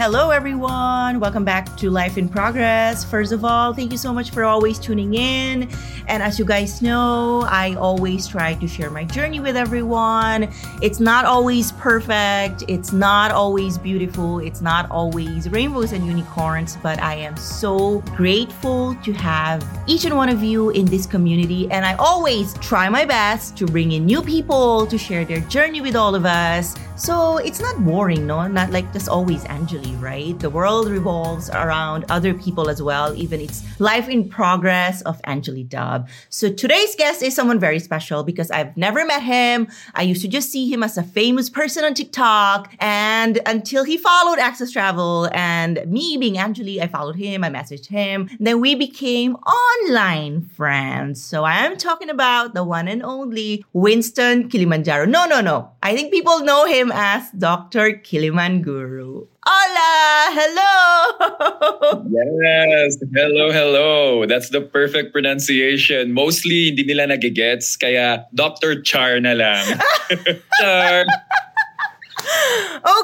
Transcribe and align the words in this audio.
Hello, 0.00 0.30
everyone. 0.30 1.20
Welcome 1.20 1.44
back 1.44 1.76
to 1.76 1.90
Life 1.90 2.16
in 2.16 2.26
Progress. 2.26 3.04
First 3.04 3.32
of 3.32 3.44
all, 3.44 3.74
thank 3.74 3.92
you 3.92 3.98
so 3.98 4.14
much 4.14 4.30
for 4.30 4.44
always 4.44 4.78
tuning 4.78 5.12
in. 5.12 5.68
And 6.08 6.22
as 6.22 6.38
you 6.38 6.46
guys 6.46 6.80
know, 6.80 7.42
I 7.46 7.74
always 7.74 8.26
try 8.26 8.54
to 8.54 8.66
share 8.66 8.88
my 8.88 9.04
journey 9.04 9.40
with 9.40 9.58
everyone. 9.58 10.48
It's 10.80 11.00
not 11.00 11.26
always 11.26 11.72
perfect, 11.72 12.64
it's 12.66 12.94
not 12.94 13.30
always 13.30 13.76
beautiful, 13.76 14.38
it's 14.38 14.62
not 14.62 14.90
always 14.90 15.50
rainbows 15.50 15.92
and 15.92 16.06
unicorns, 16.06 16.78
but 16.82 16.98
I 17.02 17.16
am 17.16 17.36
so 17.36 18.00
grateful 18.16 18.94
to 19.04 19.12
have 19.12 19.62
each 19.86 20.06
and 20.06 20.16
one 20.16 20.30
of 20.30 20.42
you 20.42 20.70
in 20.70 20.86
this 20.86 21.04
community. 21.04 21.70
And 21.70 21.84
I 21.84 21.92
always 21.96 22.54
try 22.54 22.88
my 22.88 23.04
best 23.04 23.54
to 23.58 23.66
bring 23.66 23.92
in 23.92 24.06
new 24.06 24.22
people 24.22 24.86
to 24.86 24.96
share 24.96 25.26
their 25.26 25.40
journey 25.40 25.82
with 25.82 25.94
all 25.94 26.14
of 26.14 26.24
us. 26.24 26.74
So 27.00 27.38
it's 27.38 27.60
not 27.60 27.82
boring, 27.82 28.26
no? 28.26 28.46
Not 28.46 28.72
like 28.72 28.92
just 28.92 29.08
always 29.08 29.42
Angeli, 29.46 29.96
right? 29.96 30.38
The 30.38 30.50
world 30.50 30.86
revolves 30.86 31.48
around 31.48 32.04
other 32.10 32.34
people 32.34 32.68
as 32.68 32.82
well, 32.82 33.14
even 33.14 33.40
it's 33.40 33.62
life 33.80 34.06
in 34.06 34.28
progress 34.28 35.00
of 35.02 35.18
Angeli 35.24 35.62
Dub. 35.62 36.10
So 36.28 36.52
today's 36.52 36.94
guest 36.96 37.22
is 37.22 37.34
someone 37.34 37.58
very 37.58 37.78
special 37.78 38.22
because 38.22 38.50
I've 38.50 38.76
never 38.76 39.06
met 39.06 39.22
him. 39.22 39.68
I 39.94 40.02
used 40.02 40.20
to 40.20 40.28
just 40.28 40.52
see 40.52 40.70
him 40.70 40.82
as 40.82 40.98
a 40.98 41.02
famous 41.02 41.48
person 41.48 41.84
on 41.84 41.94
TikTok. 41.94 42.76
And 42.80 43.40
until 43.46 43.84
he 43.84 43.96
followed 43.96 44.38
Access 44.38 44.70
Travel 44.70 45.30
and 45.32 45.80
me 45.86 46.18
being 46.18 46.36
Angeli, 46.36 46.82
I 46.82 46.86
followed 46.86 47.16
him, 47.16 47.44
I 47.44 47.48
messaged 47.48 47.86
him. 47.86 48.28
Then 48.38 48.60
we 48.60 48.74
became 48.74 49.36
online 49.36 50.42
friends. 50.42 51.24
So 51.24 51.44
I 51.44 51.64
am 51.64 51.78
talking 51.78 52.10
about 52.10 52.52
the 52.52 52.62
one 52.62 52.88
and 52.88 53.02
only 53.02 53.64
Winston 53.72 54.50
Kilimanjaro. 54.50 55.06
No, 55.06 55.24
no, 55.24 55.40
no. 55.40 55.70
I 55.82 55.96
think 55.96 56.12
people 56.12 56.40
know 56.40 56.66
him 56.66 56.89
as 56.92 57.30
Dr. 57.32 58.00
Kiliman 58.02 58.62
Guru. 58.62 59.26
Hola! 59.46 59.92
Hello! 60.34 62.04
yes! 62.10 62.98
Hello, 63.14 63.50
hello! 63.50 64.26
That's 64.26 64.50
the 64.50 64.60
perfect 64.60 65.12
pronunciation. 65.12 66.12
Mostly, 66.12 66.74
hindi 66.74 66.84
nila 66.84 67.08
nagigets, 67.08 67.78
kaya 67.78 68.26
Dr. 68.34 68.82
Char 68.82 69.20
na 69.20 69.32
lang. 69.32 69.64
Char! 70.60 71.06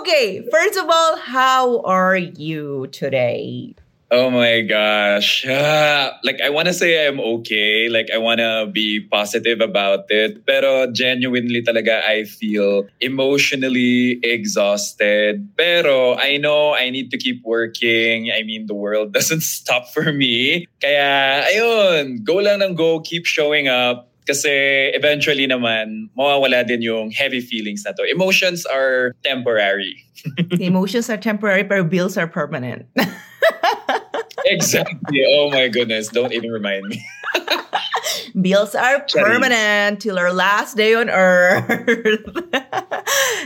okay, 0.00 0.44
first 0.50 0.76
of 0.76 0.86
all, 0.90 1.16
how 1.16 1.80
are 1.82 2.16
you 2.16 2.86
today? 2.92 3.74
Oh 4.10 4.30
my 4.30 4.62
gosh. 4.62 5.44
Ah, 5.50 6.14
like 6.22 6.38
I 6.38 6.50
want 6.50 6.70
to 6.70 6.74
say 6.74 7.06
I'm 7.06 7.18
okay. 7.42 7.88
Like 7.88 8.06
I 8.14 8.18
want 8.18 8.38
to 8.38 8.70
be 8.70 9.02
positive 9.02 9.60
about 9.60 10.06
it. 10.10 10.46
Pero 10.46 10.86
genuinely 10.94 11.62
talaga 11.62 12.06
I 12.06 12.22
feel 12.22 12.86
emotionally 13.02 14.22
exhausted. 14.22 15.42
Pero 15.58 16.14
I 16.22 16.38
know 16.38 16.74
I 16.74 16.90
need 16.90 17.10
to 17.10 17.18
keep 17.18 17.42
working. 17.42 18.30
I 18.30 18.46
mean 18.46 18.70
the 18.70 18.78
world 18.78 19.12
doesn't 19.16 19.42
stop 19.42 19.90
for 19.90 20.12
me. 20.14 20.66
Kaya 20.78 21.42
ayun, 21.50 22.22
go 22.22 22.38
lang 22.38 22.62
ng 22.62 22.78
go, 22.78 23.02
keep 23.02 23.26
showing 23.26 23.66
up. 23.66 24.06
Kasi 24.26 24.90
eventually 24.90 25.46
naman, 25.46 26.10
mawawala 26.18 26.66
din 26.66 26.82
yung 26.82 27.14
heavy 27.14 27.38
feelings 27.38 27.86
na 27.86 27.94
to. 27.94 28.02
Emotions 28.10 28.66
are 28.66 29.14
temporary. 29.22 30.02
Emotions 30.58 31.06
are 31.06 31.16
temporary, 31.16 31.62
pero 31.62 31.86
bills 31.86 32.18
are 32.18 32.26
permanent. 32.26 32.90
exactly. 34.46 35.24
Oh 35.26 35.50
my 35.50 35.68
goodness. 35.68 36.08
Don't 36.08 36.32
even 36.32 36.50
remind 36.50 36.86
me. 36.86 37.04
Bills 38.40 38.74
are 38.74 39.04
permanent 39.12 40.00
till 40.00 40.18
our 40.18 40.32
last 40.32 40.76
day 40.76 40.94
on 40.94 41.08
earth. 41.08 41.66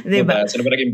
diba? 0.05 0.49
Sino 0.49 0.65
ba 0.65 0.71
naging 0.71 0.93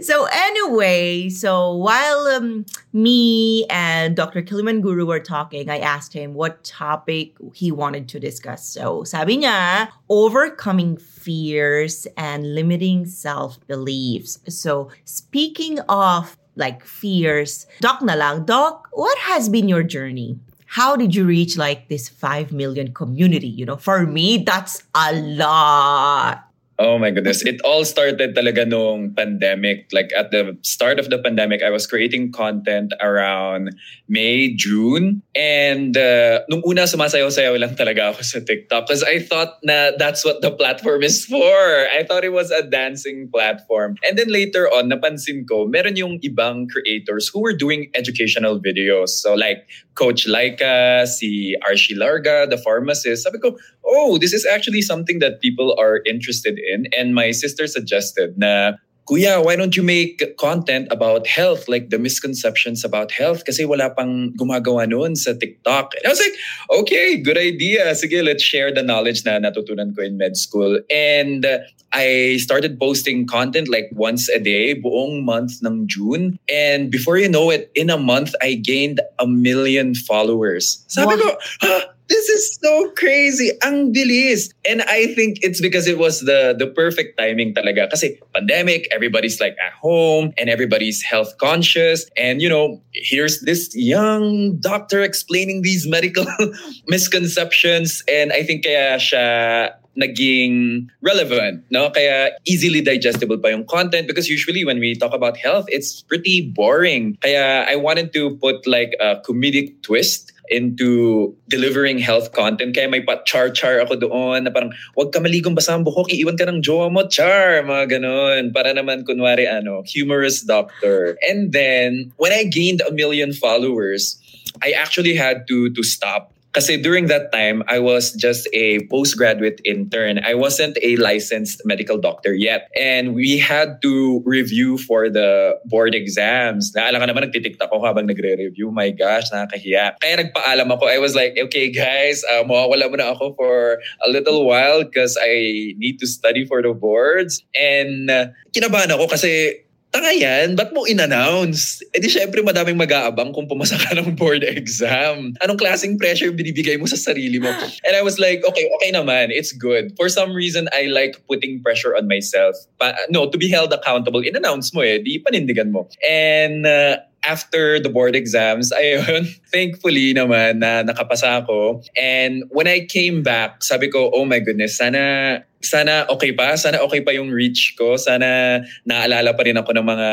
so 0.00 0.26
anyway, 0.32 1.28
so 1.28 1.74
while 1.74 2.26
um, 2.28 2.66
me 2.92 3.66
and 3.70 4.16
Dr. 4.16 4.42
Kiliman 4.42 4.82
Guru 4.82 5.06
were 5.06 5.20
talking, 5.20 5.68
I 5.70 5.78
asked 5.78 6.12
him 6.12 6.34
what 6.34 6.62
topic 6.64 7.34
he 7.52 7.70
wanted 7.72 8.08
to 8.10 8.20
discuss. 8.20 8.64
So 8.66 9.04
sabi 9.04 9.38
niya, 9.38 9.88
overcoming 10.08 10.96
fears 10.96 12.06
and 12.16 12.54
limiting 12.54 13.06
self-beliefs. 13.06 14.40
So 14.48 14.90
speaking 15.04 15.80
of 15.88 16.36
like 16.56 16.84
fears. 16.84 17.66
Doc 17.80 18.02
na 18.02 18.14
lang. 18.14 18.44
Doc, 18.44 18.88
what 18.92 19.18
has 19.18 19.48
been 19.48 19.68
your 19.68 19.82
journey? 19.82 20.38
How 20.66 20.96
did 20.96 21.14
you 21.14 21.24
reach 21.24 21.56
like 21.56 21.88
this 21.88 22.08
5 22.08 22.52
million 22.52 22.92
community? 22.94 23.46
You 23.46 23.66
know, 23.66 23.76
for 23.76 24.06
me, 24.06 24.38
that's 24.38 24.82
a 24.94 25.14
lot. 25.14 26.50
Oh 26.78 26.98
my 26.98 27.10
goodness. 27.10 27.46
It 27.46 27.60
all 27.62 27.84
started 27.84 28.34
talaga 28.34 28.66
nung 28.66 29.14
pandemic. 29.14 29.86
Like 29.92 30.10
at 30.10 30.32
the 30.32 30.58
start 30.62 30.98
of 30.98 31.08
the 31.08 31.22
pandemic, 31.22 31.62
I 31.62 31.70
was 31.70 31.86
creating 31.86 32.32
content 32.32 32.92
around 33.00 33.76
May, 34.08 34.54
June. 34.54 35.22
And 35.38 35.96
uh, 35.96 36.42
nung 36.50 36.66
una, 36.66 36.90
sumasayaw-sayaw 36.90 37.54
lang 37.62 37.78
talaga 37.78 38.10
ako 38.10 38.26
sa 38.26 38.42
TikTok 38.42 38.90
because 38.90 39.06
I 39.06 39.22
thought 39.22 39.62
na 39.62 39.94
that's 39.94 40.26
what 40.26 40.42
the 40.42 40.50
platform 40.50 41.06
is 41.06 41.22
for. 41.22 41.86
I 41.94 42.02
thought 42.02 42.26
it 42.26 42.34
was 42.34 42.50
a 42.50 42.66
dancing 42.66 43.30
platform. 43.30 43.94
And 44.02 44.18
then 44.18 44.34
later 44.34 44.66
on, 44.66 44.90
napansin 44.90 45.46
ko, 45.46 45.70
meron 45.70 45.94
yung 45.94 46.18
ibang 46.26 46.66
creators 46.66 47.30
who 47.30 47.38
were 47.38 47.54
doing 47.54 47.86
educational 47.94 48.58
videos. 48.58 49.14
So 49.14 49.38
like 49.38 49.70
Coach 49.94 50.26
Laika, 50.26 51.06
si 51.06 51.54
Archie 51.62 51.94
Larga, 51.94 52.50
the 52.50 52.58
pharmacist. 52.58 53.22
Sabi 53.22 53.38
ko, 53.38 53.54
oh, 53.86 54.18
this 54.18 54.32
is 54.32 54.46
actually 54.46 54.82
something 54.82 55.18
that 55.20 55.40
people 55.40 55.76
are 55.78 56.00
interested 56.06 56.58
in. 56.58 56.86
And 56.96 57.14
my 57.14 57.30
sister 57.30 57.66
suggested 57.66 58.38
na, 58.38 58.72
Kuya, 59.06 59.44
why 59.44 59.54
don't 59.54 59.76
you 59.76 59.82
make 59.82 60.36
content 60.38 60.88
about 60.90 61.26
health, 61.26 61.68
like 61.68 61.90
the 61.90 61.98
misconceptions 61.98 62.84
about 62.84 63.12
health? 63.12 63.44
Kasi 63.44 63.66
wala 63.66 63.90
pang 63.90 64.32
gumagawa 64.32 64.88
noon 64.88 65.14
sa 65.14 65.34
TikTok. 65.34 65.92
And 66.00 66.06
I 66.06 66.08
was 66.08 66.20
like, 66.20 66.80
okay, 66.80 67.20
good 67.20 67.36
idea. 67.36 67.92
Sige, 67.92 68.24
let's 68.24 68.42
share 68.42 68.72
the 68.72 68.82
knowledge 68.82 69.24
na 69.26 69.36
natutunan 69.36 69.94
ko 69.94 70.02
in 70.02 70.16
med 70.16 70.38
school. 70.38 70.80
And 70.88 71.44
I 71.92 72.38
started 72.40 72.80
posting 72.80 73.26
content 73.26 73.68
like 73.68 73.92
once 73.92 74.28
a 74.30 74.40
day, 74.40 74.74
buong 74.74 75.22
month 75.22 75.60
ng 75.62 75.86
June. 75.86 76.38
And 76.48 76.90
before 76.90 77.18
you 77.18 77.28
know 77.28 77.50
it, 77.50 77.70
in 77.74 77.90
a 77.90 78.00
month, 78.00 78.34
I 78.40 78.54
gained 78.54 79.00
a 79.20 79.26
million 79.28 79.94
followers. 79.94 80.82
Sabi 80.88 81.20
ko, 81.20 81.36
ah, 81.62 81.93
this 82.08 82.28
is 82.28 82.58
so 82.60 82.90
crazy. 82.96 83.50
Ang 83.62 83.92
bilis. 83.92 84.52
And 84.68 84.82
I 84.82 85.14
think 85.14 85.38
it's 85.42 85.60
because 85.60 85.86
it 85.86 85.98
was 85.98 86.20
the 86.20 86.54
the 86.56 86.66
perfect 86.66 87.16
timing 87.18 87.54
talaga. 87.54 87.88
Kasi 87.90 88.20
pandemic, 88.34 88.88
everybody's 88.92 89.40
like 89.40 89.56
at 89.56 89.72
home 89.72 90.32
and 90.36 90.50
everybody's 90.50 91.02
health 91.02 91.32
conscious. 91.38 92.04
And 92.16 92.42
you 92.42 92.48
know, 92.48 92.80
here's 92.92 93.40
this 93.40 93.72
young 93.74 94.56
doctor 94.60 95.00
explaining 95.00 95.62
these 95.62 95.86
medical 95.86 96.26
misconceptions. 96.88 98.04
And 98.08 98.32
I 98.32 98.42
think 98.42 98.64
kaya 98.64 99.00
siya 99.00 99.72
naging 99.94 100.86
relevant, 101.02 101.62
no? 101.70 101.90
Kaya 101.90 102.34
easily 102.44 102.82
digestible 102.82 103.38
pa 103.38 103.54
yung 103.54 103.64
content 103.64 104.10
because 104.10 104.28
usually 104.28 104.66
when 104.66 104.82
we 104.82 104.98
talk 104.98 105.14
about 105.14 105.38
health, 105.38 105.66
it's 105.70 106.02
pretty 106.02 106.50
boring. 106.50 107.16
Kaya 107.22 107.64
I 107.70 107.76
wanted 107.78 108.12
to 108.18 108.34
put 108.42 108.66
like 108.66 108.98
a 108.98 109.22
comedic 109.22 109.78
twist 109.86 110.33
into 110.52 111.32
delivering 111.48 111.96
health 111.96 112.36
content. 112.36 112.76
Kaya 112.76 112.90
may 112.90 113.00
pa-char-char 113.00 113.80
ako 113.80 113.96
doon 113.96 114.44
na 114.44 114.52
parang, 114.52 114.74
huwag 114.92 115.14
ka 115.14 115.22
maligong 115.22 115.56
basa 115.56 115.72
ang 115.72 115.86
buhok, 115.86 116.12
iiwan 116.12 116.36
ka 116.36 116.44
ng 116.44 116.60
jowa 116.60 116.92
mo, 116.92 117.06
char, 117.08 117.64
mga 117.64 117.96
ganun. 117.96 118.52
Para 118.52 118.76
naman, 118.76 119.08
kunwari, 119.08 119.48
ano, 119.48 119.80
humorous 119.88 120.44
doctor. 120.44 121.16
And 121.24 121.54
then, 121.54 122.12
when 122.20 122.34
I 122.34 122.44
gained 122.44 122.84
a 122.84 122.92
million 122.92 123.32
followers, 123.32 124.20
I 124.62 124.76
actually 124.76 125.16
had 125.16 125.48
to 125.48 125.72
to 125.72 125.82
stop 125.82 126.33
Kasi 126.54 126.78
during 126.78 127.10
that 127.10 127.34
time, 127.34 127.66
I 127.66 127.82
was 127.82 128.14
just 128.14 128.46
a 128.54 128.86
postgraduate 128.86 129.58
intern. 129.66 130.22
I 130.22 130.38
wasn't 130.38 130.78
a 130.86 130.94
licensed 131.02 131.66
medical 131.66 131.98
doctor 131.98 132.32
yet. 132.32 132.70
And 132.78 133.14
we 133.18 133.42
had 133.42 133.82
to 133.82 134.22
review 134.24 134.78
for 134.78 135.10
the 135.10 135.58
board 135.66 135.98
exams. 135.98 136.70
Naala 136.70 137.02
ka 137.02 137.10
naman, 137.10 137.26
nagtitiktak 137.26 137.74
ako 137.74 137.82
habang 137.82 138.06
nagre-review. 138.06 138.70
My 138.70 138.94
gosh, 138.94 139.34
nakakahiya. 139.34 139.98
Kaya 139.98 140.14
nagpaalam 140.22 140.70
ako. 140.70 140.86
I 140.86 141.02
was 141.02 141.18
like, 141.18 141.34
okay 141.50 141.74
guys, 141.74 142.22
uh, 142.30 142.46
mawawala 142.46 142.86
muna 142.86 143.18
ako 143.18 143.34
for 143.34 143.82
a 144.06 144.08
little 144.08 144.46
while 144.46 144.86
because 144.86 145.18
I 145.18 145.74
need 145.74 145.98
to 145.98 146.06
study 146.06 146.46
for 146.46 146.62
the 146.62 146.70
boards. 146.70 147.42
And 147.58 148.06
uh, 148.06 148.30
kinabahan 148.54 148.94
ako 148.94 149.10
kasi 149.10 149.63
tanga 149.94 150.10
yan, 150.10 150.58
ba't 150.58 150.74
mo 150.74 150.82
in-announce? 150.82 151.78
E 151.94 152.02
di 152.02 152.10
syempre 152.10 152.42
madaming 152.42 152.74
mag-aabang 152.74 153.30
kung 153.30 153.46
pumasa 153.46 153.78
ka 153.78 153.94
ng 153.94 154.18
board 154.18 154.42
exam. 154.42 155.38
Anong 155.38 155.54
klaseng 155.54 155.94
pressure 155.94 156.34
binibigay 156.34 156.74
mo 156.74 156.90
sa 156.90 156.98
sarili 156.98 157.38
mo? 157.38 157.46
And 157.86 157.94
I 157.94 158.02
was 158.02 158.18
like, 158.18 158.42
okay, 158.42 158.66
okay 158.66 158.90
naman, 158.90 159.30
it's 159.30 159.54
good. 159.54 159.94
For 159.94 160.10
some 160.10 160.34
reason, 160.34 160.66
I 160.74 160.90
like 160.90 161.22
putting 161.30 161.62
pressure 161.62 161.94
on 161.94 162.10
myself. 162.10 162.58
Pa- 162.82 162.98
no, 163.06 163.30
to 163.30 163.38
be 163.38 163.46
held 163.46 163.70
accountable, 163.70 164.26
in-announce 164.26 164.74
mo 164.74 164.82
eh, 164.82 164.98
di 164.98 165.22
panindigan 165.22 165.70
mo. 165.70 165.86
And 166.02 166.66
uh, 166.66 166.98
after 167.24 167.80
the 167.80 167.88
board 167.88 168.14
exams, 168.14 168.70
ayun, 168.76 169.26
thankfully 169.50 170.14
naman 170.14 170.60
na 170.60 170.84
nakapasa 170.84 171.42
ako. 171.42 171.82
And 171.96 172.44
when 172.52 172.68
I 172.68 172.84
came 172.86 173.24
back, 173.24 173.64
sabi 173.64 173.88
ko, 173.88 174.12
oh 174.12 174.24
my 174.24 174.38
goodness, 174.38 174.76
sana 174.76 175.42
sana 175.64 176.04
okay 176.12 176.36
pa, 176.36 176.60
sana 176.60 176.76
okay 176.84 177.00
pa 177.00 177.16
yung 177.16 177.32
reach 177.32 177.72
ko, 177.80 177.96
sana 177.96 178.60
naalala 178.84 179.32
pa 179.32 179.42
rin 179.48 179.56
ako 179.56 179.72
ng 179.72 179.86
mga 179.88 180.10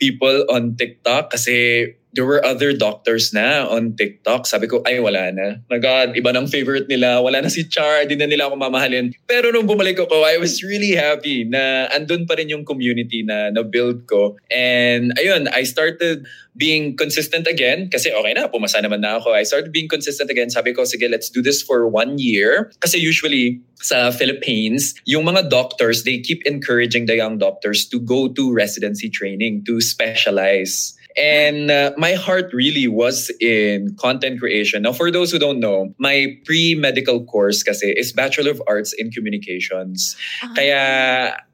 people 0.00 0.48
on 0.48 0.72
TikTok 0.80 1.28
kasi 1.28 1.92
there 2.12 2.24
were 2.24 2.40
other 2.44 2.72
doctors 2.72 3.32
na 3.32 3.68
on 3.68 3.94
TikTok. 3.96 4.46
Sabi 4.46 4.66
ko, 4.66 4.80
ay 4.88 5.00
wala 5.00 5.30
na. 5.32 5.60
My 5.68 5.78
God, 5.78 6.16
iba 6.16 6.32
ng 6.32 6.48
favorite 6.48 6.88
nila. 6.88 7.20
Wala 7.20 7.44
na 7.44 7.50
si 7.52 7.68
Char, 7.68 8.08
di 8.08 8.16
na 8.16 8.24
nila 8.24 8.48
ako 8.48 8.56
mamahalin. 8.56 9.12
Pero 9.28 9.52
nung 9.52 9.68
bumalik 9.68 10.00
ako, 10.00 10.24
I 10.24 10.40
was 10.40 10.64
really 10.64 10.96
happy 10.96 11.44
na 11.44 11.88
andun 11.92 12.24
pa 12.24 12.40
rin 12.40 12.48
yung 12.48 12.64
community 12.64 13.22
na 13.22 13.52
na-build 13.52 14.08
ko. 14.08 14.36
And 14.48 15.12
ayun, 15.20 15.52
I 15.52 15.68
started 15.68 16.24
being 16.58 16.98
consistent 16.98 17.46
again 17.46 17.86
kasi 17.86 18.10
okay 18.10 18.34
na, 18.34 18.50
pumasa 18.50 18.82
naman 18.82 19.04
na 19.04 19.22
ako. 19.22 19.30
I 19.30 19.46
started 19.46 19.70
being 19.70 19.86
consistent 19.86 20.26
again. 20.28 20.50
Sabi 20.50 20.74
ko, 20.74 20.82
sige, 20.82 21.06
let's 21.06 21.30
do 21.30 21.38
this 21.38 21.62
for 21.62 21.86
one 21.86 22.18
year. 22.18 22.72
Kasi 22.82 22.98
usually, 22.98 23.62
sa 23.78 24.10
Philippines, 24.10 24.98
yung 25.06 25.24
mga 25.30 25.50
doctors, 25.50 26.02
they 26.02 26.18
keep 26.18 26.42
encouraging 26.42 27.06
the 27.06 27.14
young 27.14 27.38
doctors 27.38 27.86
to 27.94 28.02
go 28.02 28.26
to 28.26 28.50
residency 28.50 29.06
training, 29.06 29.62
to 29.70 29.78
specialize. 29.78 30.97
And 31.18 31.70
uh, 31.70 31.90
my 31.98 32.14
heart 32.14 32.54
really 32.54 32.86
was 32.86 33.30
in 33.42 33.96
content 33.98 34.38
creation. 34.38 34.82
Now, 34.82 34.94
for 34.94 35.10
those 35.10 35.32
who 35.34 35.38
don't 35.38 35.58
know, 35.58 35.92
my 35.98 36.38
pre-medical 36.46 37.26
course 37.26 37.66
kasi 37.66 37.90
is 37.98 38.14
Bachelor 38.14 38.54
of 38.54 38.62
Arts 38.70 38.94
in 38.94 39.10
Communications. 39.10 40.14
Ah. 40.42 40.54
Kaya 40.54 40.82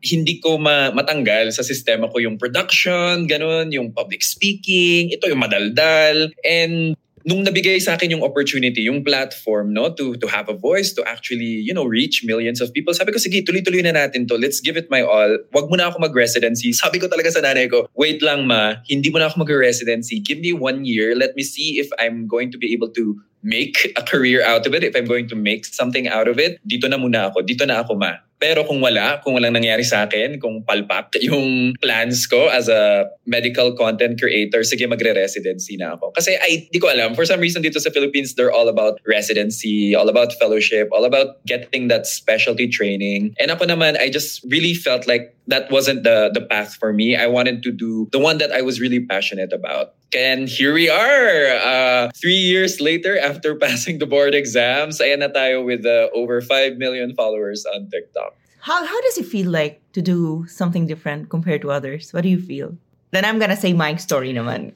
hindi 0.04 0.38
ko 0.44 0.60
ma- 0.60 0.92
matanggal 0.92 1.56
sa 1.56 1.64
sistema 1.64 2.12
ko 2.12 2.20
yung 2.20 2.36
production, 2.36 3.24
ganun, 3.24 3.72
yung 3.72 3.90
public 3.90 4.20
speaking, 4.20 5.08
ito 5.08 5.24
yung 5.32 5.40
madaldal. 5.40 6.28
And 6.44 6.92
nung 7.24 7.40
nabigay 7.42 7.80
sa 7.80 7.96
akin 7.96 8.12
yung 8.12 8.22
opportunity, 8.22 8.84
yung 8.84 9.00
platform, 9.00 9.72
no, 9.72 9.88
to 9.88 10.14
to 10.20 10.28
have 10.28 10.52
a 10.52 10.56
voice, 10.56 10.92
to 10.92 11.00
actually, 11.08 11.64
you 11.64 11.72
know, 11.72 11.88
reach 11.88 12.22
millions 12.22 12.60
of 12.60 12.70
people. 12.76 12.92
Sabi 12.92 13.16
ko, 13.16 13.18
sige, 13.18 13.40
tuloy-tuloy 13.40 13.80
na 13.80 13.96
natin 13.96 14.28
to. 14.28 14.36
Let's 14.36 14.60
give 14.60 14.76
it 14.76 14.92
my 14.92 15.00
all. 15.00 15.40
Wag 15.56 15.72
mo 15.72 15.80
na 15.80 15.88
ako 15.88 16.04
mag-residency. 16.04 16.70
Sabi 16.84 17.00
ko 17.00 17.08
talaga 17.08 17.32
sa 17.32 17.40
nanay 17.40 17.66
ko, 17.72 17.88
wait 17.96 18.20
lang 18.20 18.44
ma, 18.44 18.78
hindi 18.86 19.08
mo 19.08 19.18
na 19.18 19.32
ako 19.32 19.48
mag-residency. 19.48 20.20
Give 20.20 20.38
me 20.38 20.52
one 20.52 20.84
year. 20.84 21.16
Let 21.16 21.32
me 21.34 21.42
see 21.42 21.80
if 21.80 21.88
I'm 21.96 22.28
going 22.28 22.52
to 22.52 22.58
be 22.60 22.76
able 22.76 22.92
to 22.92 23.16
make 23.44 23.92
a 23.96 24.02
career 24.04 24.40
out 24.44 24.64
of 24.68 24.72
it, 24.72 24.84
if 24.84 24.96
I'm 24.96 25.08
going 25.08 25.28
to 25.28 25.36
make 25.36 25.64
something 25.64 26.08
out 26.08 26.28
of 26.28 26.40
it. 26.40 26.60
Dito 26.64 26.88
na 26.88 27.00
muna 27.00 27.32
ako. 27.32 27.44
Dito 27.44 27.64
na 27.64 27.80
ako 27.84 27.96
ma. 27.96 28.20
Pero 28.44 28.68
kung 28.68 28.84
wala, 28.84 29.24
kung 29.24 29.40
walang 29.40 29.56
nangyari 29.56 29.80
sa 29.80 30.04
akin, 30.04 30.36
kung 30.36 30.60
palpak 30.68 31.16
yung 31.24 31.72
plans 31.80 32.28
ko 32.28 32.52
as 32.52 32.68
a 32.68 33.08
medical 33.24 33.72
content 33.72 34.20
creator, 34.20 34.60
sige 34.60 34.84
magre-residency 34.84 35.80
na 35.80 35.96
ako. 35.96 36.12
Kasi 36.12 36.36
ay, 36.36 36.68
di 36.68 36.76
ko 36.76 36.92
alam, 36.92 37.16
for 37.16 37.24
some 37.24 37.40
reason 37.40 37.64
dito 37.64 37.80
sa 37.80 37.88
Philippines, 37.88 38.36
they're 38.36 38.52
all 38.52 38.68
about 38.68 39.00
residency, 39.08 39.96
all 39.96 40.12
about 40.12 40.36
fellowship, 40.36 40.92
all 40.92 41.08
about 41.08 41.40
getting 41.48 41.88
that 41.88 42.04
specialty 42.04 42.68
training. 42.68 43.32
And 43.40 43.48
ako 43.48 43.64
naman, 43.64 43.96
I 43.96 44.12
just 44.12 44.44
really 44.52 44.76
felt 44.76 45.08
like 45.08 45.32
that 45.46 45.70
wasn't 45.70 46.04
the 46.04 46.30
the 46.32 46.40
path 46.40 46.74
for 46.76 46.92
me. 46.92 47.16
I 47.16 47.26
wanted 47.26 47.62
to 47.64 47.72
do 47.72 48.08
the 48.12 48.18
one 48.18 48.38
that 48.38 48.52
I 48.52 48.62
was 48.62 48.80
really 48.80 49.00
passionate 49.00 49.52
about. 49.52 49.94
And 50.14 50.48
here 50.48 50.72
we 50.72 50.88
are, 50.88 51.58
uh, 51.58 52.10
three 52.14 52.38
years 52.38 52.80
later 52.80 53.18
after 53.18 53.54
passing 53.64 53.98
the 53.98 54.06
board 54.06 54.34
exams, 54.34 55.00
ayan 55.00 55.20
na 55.20 55.28
tayo 55.28 55.64
with 55.64 55.84
uh, 55.84 56.08
over 56.14 56.40
5 56.40 56.78
million 56.78 57.14
followers 57.14 57.66
on 57.66 57.90
TikTok. 57.90 58.38
How 58.64 58.80
how 58.80 59.00
does 59.04 59.18
it 59.20 59.28
feel 59.28 59.50
like 59.50 59.84
to 59.92 60.00
do 60.00 60.48
something 60.48 60.86
different 60.88 61.28
compared 61.28 61.60
to 61.62 61.70
others? 61.70 62.16
What 62.16 62.24
do 62.24 62.32
you 62.32 62.40
feel? 62.40 62.72
Then 63.12 63.28
I'm 63.28 63.36
gonna 63.36 63.60
say 63.60 63.76
my 63.76 64.00
story 64.00 64.32
naman. 64.32 64.72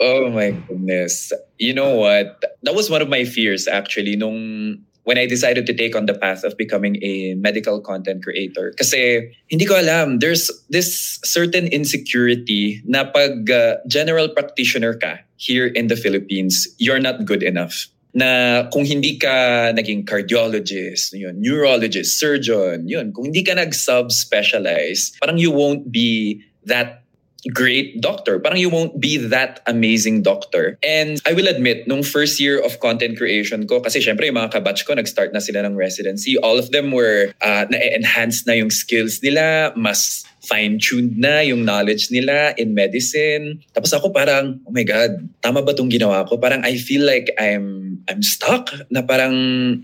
Oh 0.00 0.30
my 0.30 0.50
goodness. 0.50 1.32
You 1.58 1.74
know 1.74 1.94
what? 1.94 2.42
That 2.62 2.74
was 2.74 2.90
one 2.90 3.02
of 3.02 3.08
my 3.08 3.22
fears 3.22 3.66
actually 3.66 4.14
nung 4.14 4.82
when 5.08 5.16
I 5.16 5.24
decided 5.24 5.64
to 5.64 5.72
take 5.72 5.96
on 5.96 6.04
the 6.04 6.12
path 6.12 6.44
of 6.44 6.60
becoming 6.60 7.00
a 7.00 7.32
medical 7.40 7.80
content 7.80 8.20
creator. 8.20 8.76
Kasi 8.76 9.32
hindi 9.48 9.64
ko 9.64 9.80
alam, 9.80 10.20
there's 10.20 10.52
this 10.68 11.16
certain 11.24 11.64
insecurity 11.72 12.84
na 12.84 13.08
pag 13.08 13.48
uh, 13.48 13.80
general 13.88 14.28
practitioner 14.28 14.92
ka 14.92 15.16
here 15.40 15.64
in 15.64 15.88
the 15.88 15.96
Philippines, 15.96 16.68
you're 16.76 17.00
not 17.00 17.24
good 17.24 17.40
enough. 17.40 17.88
Na 18.12 18.68
kung 18.68 18.84
hindi 18.84 19.16
ka 19.16 19.72
naging 19.72 20.04
cardiologist, 20.04 21.16
yun, 21.16 21.40
neurologist, 21.40 22.20
surgeon, 22.20 22.84
yun, 22.84 23.08
kung 23.16 23.32
hindi 23.32 23.40
ka 23.40 23.56
nag-subspecialize, 23.56 25.16
parang 25.24 25.40
you 25.40 25.48
won't 25.48 25.88
be 25.88 26.44
that 26.68 27.07
great 27.46 28.00
doctor. 28.02 28.38
Parang 28.42 28.58
you 28.58 28.68
won't 28.68 28.98
be 28.98 29.16
that 29.16 29.62
amazing 29.66 30.22
doctor. 30.22 30.78
And 30.82 31.22
I 31.22 31.32
will 31.32 31.46
admit, 31.46 31.86
nung 31.86 32.02
first 32.02 32.40
year 32.42 32.58
of 32.58 32.80
content 32.82 33.16
creation 33.16 33.66
ko, 33.66 33.80
kasi 33.80 34.02
syempre 34.02 34.26
yung 34.26 34.36
mga 34.36 34.58
kabatch 34.58 34.84
ko, 34.84 34.94
nag-start 34.94 35.32
na 35.32 35.38
sila 35.38 35.62
ng 35.62 35.78
residency. 35.78 36.34
All 36.38 36.58
of 36.58 36.74
them 36.74 36.90
were, 36.90 37.30
uh, 37.40 37.64
na-enhance 37.70 38.46
na 38.46 38.58
yung 38.58 38.70
skills 38.70 39.22
nila, 39.22 39.72
mas 39.78 40.26
fine-tuned 40.42 41.18
na 41.18 41.44
yung 41.44 41.62
knowledge 41.64 42.10
nila 42.10 42.54
in 42.56 42.74
medicine. 42.74 43.62
Tapos 43.74 43.92
ako 43.94 44.10
parang, 44.10 44.58
oh 44.66 44.72
my 44.72 44.82
God, 44.82 45.28
tama 45.44 45.62
ba 45.62 45.76
tong 45.76 45.92
ginawa 45.92 46.26
ko? 46.26 46.40
Parang 46.40 46.64
I 46.64 46.74
feel 46.80 47.04
like 47.04 47.30
I'm 47.38 47.87
I'm 48.08 48.24
stuck 48.24 48.72
na 48.88 49.04
parang, 49.04 49.36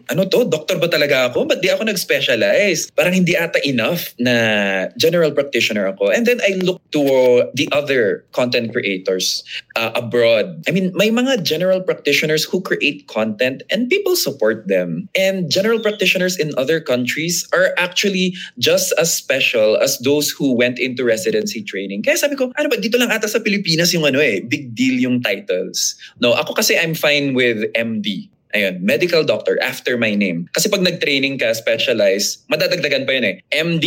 ano 0.09 0.25
to, 0.25 0.49
doctor 0.49 0.81
ba 0.81 0.89
talaga 0.89 1.29
ako? 1.29 1.45
Ba't 1.45 1.61
di 1.61 1.69
ako 1.69 1.85
nag-specialize? 1.85 2.91
Parang 2.97 3.13
hindi 3.13 3.37
ata 3.37 3.61
enough 3.69 4.17
na 4.17 4.89
general 4.97 5.31
practitioner 5.37 5.85
ako. 5.93 6.09
And 6.09 6.25
then 6.25 6.41
I 6.41 6.57
look 6.65 6.81
to 6.97 7.05
the 7.53 7.69
other 7.71 8.25
content 8.33 8.73
creators 8.73 9.45
uh, 9.77 9.93
abroad. 9.95 10.65
I 10.67 10.73
mean, 10.73 10.93
may 10.97 11.13
mga 11.13 11.45
general 11.45 11.85
practitioners 11.85 12.45
who 12.45 12.65
create 12.65 13.07
content 13.07 13.63
and 13.69 13.93
people 13.93 14.17
support 14.17 14.67
them. 14.69 15.09
And 15.13 15.53
general 15.53 15.81
practitioners 15.85 16.41
in 16.41 16.57
other 16.57 16.81
countries 16.81 17.45
are 17.53 17.77
actually 17.77 18.35
just 18.59 18.95
as 18.97 19.13
special 19.13 19.77
as 19.77 19.99
those 20.01 20.31
who 20.31 20.57
went 20.57 20.79
into 20.79 21.05
residency 21.05 21.63
training. 21.63 22.03
Kaya 22.03 22.17
sabi 22.17 22.37
ko, 22.41 22.53
ano 22.57 22.69
ba, 22.73 22.81
dito 22.81 22.97
lang 22.97 23.13
ata 23.13 23.29
sa 23.29 23.43
Pilipinas 23.45 23.93
yung 23.93 24.09
ano 24.09 24.23
eh, 24.23 24.41
big 24.41 24.73
deal 24.73 24.97
yung 24.97 25.21
titles. 25.21 25.99
No, 26.21 26.33
ako 26.33 26.57
kasi 26.57 26.79
I'm 26.79 26.95
fine 26.95 27.37
with 27.37 27.69
MD. 27.77 28.14
Ayun, 28.55 28.87
medical 28.87 29.27
doctor 29.27 29.59
after 29.59 29.99
my 29.99 30.15
name. 30.15 30.47
Kasi 30.55 30.71
pag 30.71 30.79
nag-training 30.79 31.43
ka, 31.43 31.51
specialize, 31.59 32.39
madadagdagan 32.47 33.03
pa 33.03 33.13
yun 33.19 33.27
eh. 33.27 33.37
MD, 33.51 33.87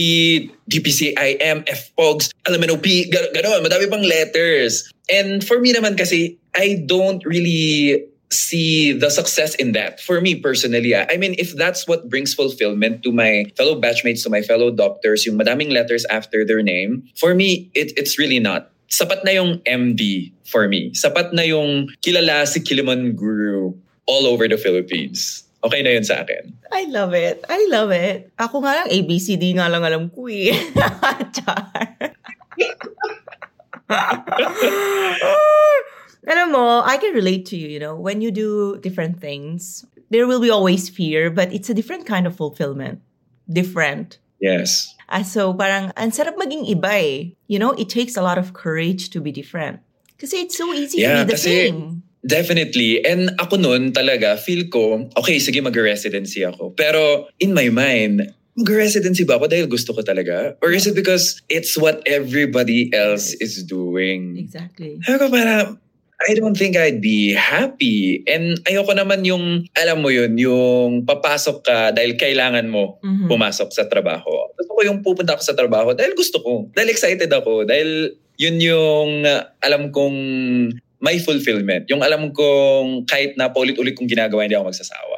DPCIM, 0.67 1.63
FPOGS, 1.63 2.35
LMNOP, 2.43 3.07
gano'n, 3.07 3.63
madami 3.63 3.87
pang 3.87 4.03
letters. 4.03 4.91
And 5.07 5.39
for 5.39 5.63
me 5.63 5.71
naman 5.71 5.95
kasi, 5.95 6.35
I 6.51 6.83
don't 6.83 7.23
really 7.23 8.03
see 8.27 8.91
the 8.91 9.09
success 9.09 9.55
in 9.55 9.71
that 9.71 10.03
for 10.03 10.19
me 10.19 10.35
personally 10.35 10.91
ah. 10.91 11.07
i 11.07 11.15
mean 11.15 11.31
if 11.39 11.55
that's 11.55 11.87
what 11.87 12.11
brings 12.11 12.35
fulfillment 12.35 12.99
to 12.99 13.15
my 13.15 13.47
fellow 13.55 13.79
batchmates 13.79 14.19
to 14.19 14.29
my 14.29 14.43
fellow 14.43 14.67
doctors 14.67 15.23
yung 15.23 15.39
madaming 15.39 15.71
letters 15.71 16.03
after 16.11 16.43
their 16.43 16.59
name 16.59 17.07
for 17.15 17.31
me 17.31 17.71
it, 17.71 17.95
it's 17.95 18.19
really 18.19 18.39
not 18.39 18.75
sapat 18.91 19.23
na 19.23 19.31
yung 19.31 19.63
MD 19.63 20.35
for 20.43 20.67
me 20.67 20.91
sapat 20.91 21.31
na 21.31 21.47
yung 21.47 21.87
kilala 22.03 22.43
si 22.43 22.59
Kiliman 22.59 23.15
Guru 23.15 23.71
all 24.07 24.25
over 24.25 24.47
the 24.47 24.57
Philippines 24.57 25.43
Okay 25.65 25.81
na 25.81 25.97
yun 25.97 26.05
sa 26.05 26.21
akin. 26.21 26.53
I 26.69 26.85
love 26.93 27.17
it. 27.17 27.41
I 27.49 27.65
love 27.73 27.89
it. 27.89 28.29
Ako 28.37 28.61
nga 28.61 28.77
lang, 28.77 28.87
ABCD 28.93 29.57
nga 29.57 29.65
lang 29.67 29.81
alam 29.81 30.13
ko 30.13 30.29
eh. 30.29 30.53
Char. 31.35 31.97
Alam 36.27 36.51
mo, 36.51 36.83
I 36.83 36.99
can 36.99 37.15
relate 37.15 37.47
to 37.51 37.57
you, 37.57 37.71
you 37.71 37.79
know, 37.79 37.95
when 37.95 38.19
you 38.19 38.31
do 38.31 38.77
different 38.83 39.19
things, 39.23 39.85
there 40.11 40.27
will 40.27 40.43
be 40.43 40.51
always 40.51 40.91
fear, 40.91 41.31
but 41.31 41.51
it's 41.55 41.71
a 41.71 41.73
different 41.73 42.05
kind 42.05 42.27
of 42.27 42.35
fulfillment. 42.35 42.99
Different. 43.47 44.19
Yes. 44.43 44.91
Ah, 45.07 45.23
so 45.23 45.55
parang, 45.55 45.95
ang 45.95 46.11
sarap 46.11 46.35
maging 46.35 46.67
iba 46.67 46.99
eh. 46.99 47.31
You 47.47 47.59
know, 47.59 47.71
it 47.79 47.87
takes 47.87 48.19
a 48.19 48.21
lot 48.21 48.37
of 48.37 48.51
courage 48.51 49.09
to 49.15 49.23
be 49.23 49.31
different. 49.31 49.79
Kasi 50.19 50.43
it's 50.45 50.59
so 50.59 50.67
easy 50.75 50.99
Yeah, 51.01 51.23
to 51.23 51.25
be 51.25 51.31
the 51.31 51.37
kasi- 51.39 51.71
same. 51.71 52.03
Definitely. 52.27 52.99
And 53.01 53.31
ako 53.39 53.55
noon 53.57 53.95
talaga, 53.95 54.35
feel 54.35 54.67
ko, 54.67 55.07
okay, 55.15 55.39
sige 55.39 55.63
mag-residency 55.63 56.43
ako. 56.43 56.75
Pero 56.75 57.31
in 57.39 57.55
my 57.55 57.71
mind, 57.71 58.27
mag-residency 58.53 59.23
ba 59.23 59.39
ako 59.39 59.47
dahil 59.47 59.65
gusto 59.65 59.95
ko 59.95 60.03
talaga? 60.03 60.59
Or 60.59 60.75
is 60.75 60.83
it 60.83 60.93
because 60.93 61.39
it's 61.47 61.79
what 61.79 62.03
everybody 62.03 62.91
else 62.91 63.31
is 63.39 63.63
doing? 63.63 64.35
Exactly. 64.35 64.99
Sabi 65.07 65.17
ko 65.23 65.31
parang, 65.31 65.79
I 66.17 66.33
don't 66.33 66.57
think 66.57 66.73
I'd 66.73 66.97
be 66.97 67.29
happy. 67.31 68.25
And 68.25 68.57
ayoko 68.65 68.97
naman 68.97 69.21
yung, 69.21 69.69
alam 69.77 70.01
mo 70.01 70.09
yun, 70.09 70.33
yung 70.33 71.05
papasok 71.05 71.57
ka 71.61 71.77
dahil 71.93 72.17
kailangan 72.17 72.65
mo 72.65 72.97
Mhm. 73.05 73.29
pumasok 73.29 73.69
sa 73.69 73.85
trabaho. 73.85 74.49
Gusto 74.57 74.71
ko 74.73 74.81
yung 74.81 75.05
pupunta 75.05 75.37
ako 75.37 75.45
sa 75.45 75.53
trabaho 75.53 75.93
dahil 75.93 76.17
gusto 76.17 76.41
ko. 76.41 76.73
Dahil 76.73 76.89
excited 76.89 77.29
ako. 77.29 77.69
Dahil 77.69 78.17
yun 78.33 78.57
yung 78.57 79.29
uh, 79.29 79.45
alam 79.61 79.93
kong 79.93 80.17
may 80.97 81.21
fulfillment. 81.21 81.85
Yung 81.89 82.01
alam 82.01 82.33
kong 82.33 83.05
kahit 83.05 83.37
na 83.37 83.49
paulit-ulit 83.53 83.93
kong 83.93 84.09
ginagawa, 84.09 84.45
hindi 84.45 84.57
ako 84.57 84.73
magsasawa. 84.73 85.17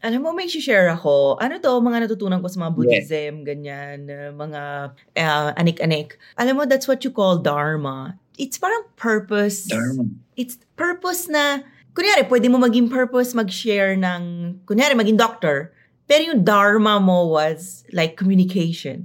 Alam 0.00 0.24
mo, 0.24 0.32
may 0.32 0.48
share 0.48 0.88
ako. 0.88 1.36
Ano 1.36 1.60
to, 1.60 1.76
mga 1.76 2.08
natutunan 2.08 2.40
ko 2.40 2.48
sa 2.48 2.64
mga 2.64 2.72
Buddhism, 2.72 3.44
ganyan, 3.44 4.08
uh, 4.08 4.32
mga 4.32 4.62
uh, 4.96 5.50
anik-anik. 5.60 6.16
Alam 6.40 6.56
mo, 6.56 6.62
that's 6.64 6.88
what 6.88 7.04
you 7.04 7.12
call 7.12 7.36
dharma. 7.36 8.16
It's 8.40 8.56
parang 8.56 8.88
purpose. 8.96 9.68
Dharma. 9.68 10.08
It's 10.40 10.56
purpose 10.80 11.28
na, 11.28 11.60
kunyari, 11.92 12.24
pwede 12.32 12.48
mo 12.48 12.56
maging 12.56 12.88
purpose 12.88 13.36
mag-share 13.36 13.92
ng, 13.92 14.64
kunyari, 14.64 14.96
maging 14.96 15.20
doctor. 15.20 15.76
Pero 16.08 16.32
yung 16.32 16.48
dharma 16.48 16.96
mo 16.96 17.28
was 17.28 17.84
like 17.92 18.16
communication. 18.16 19.04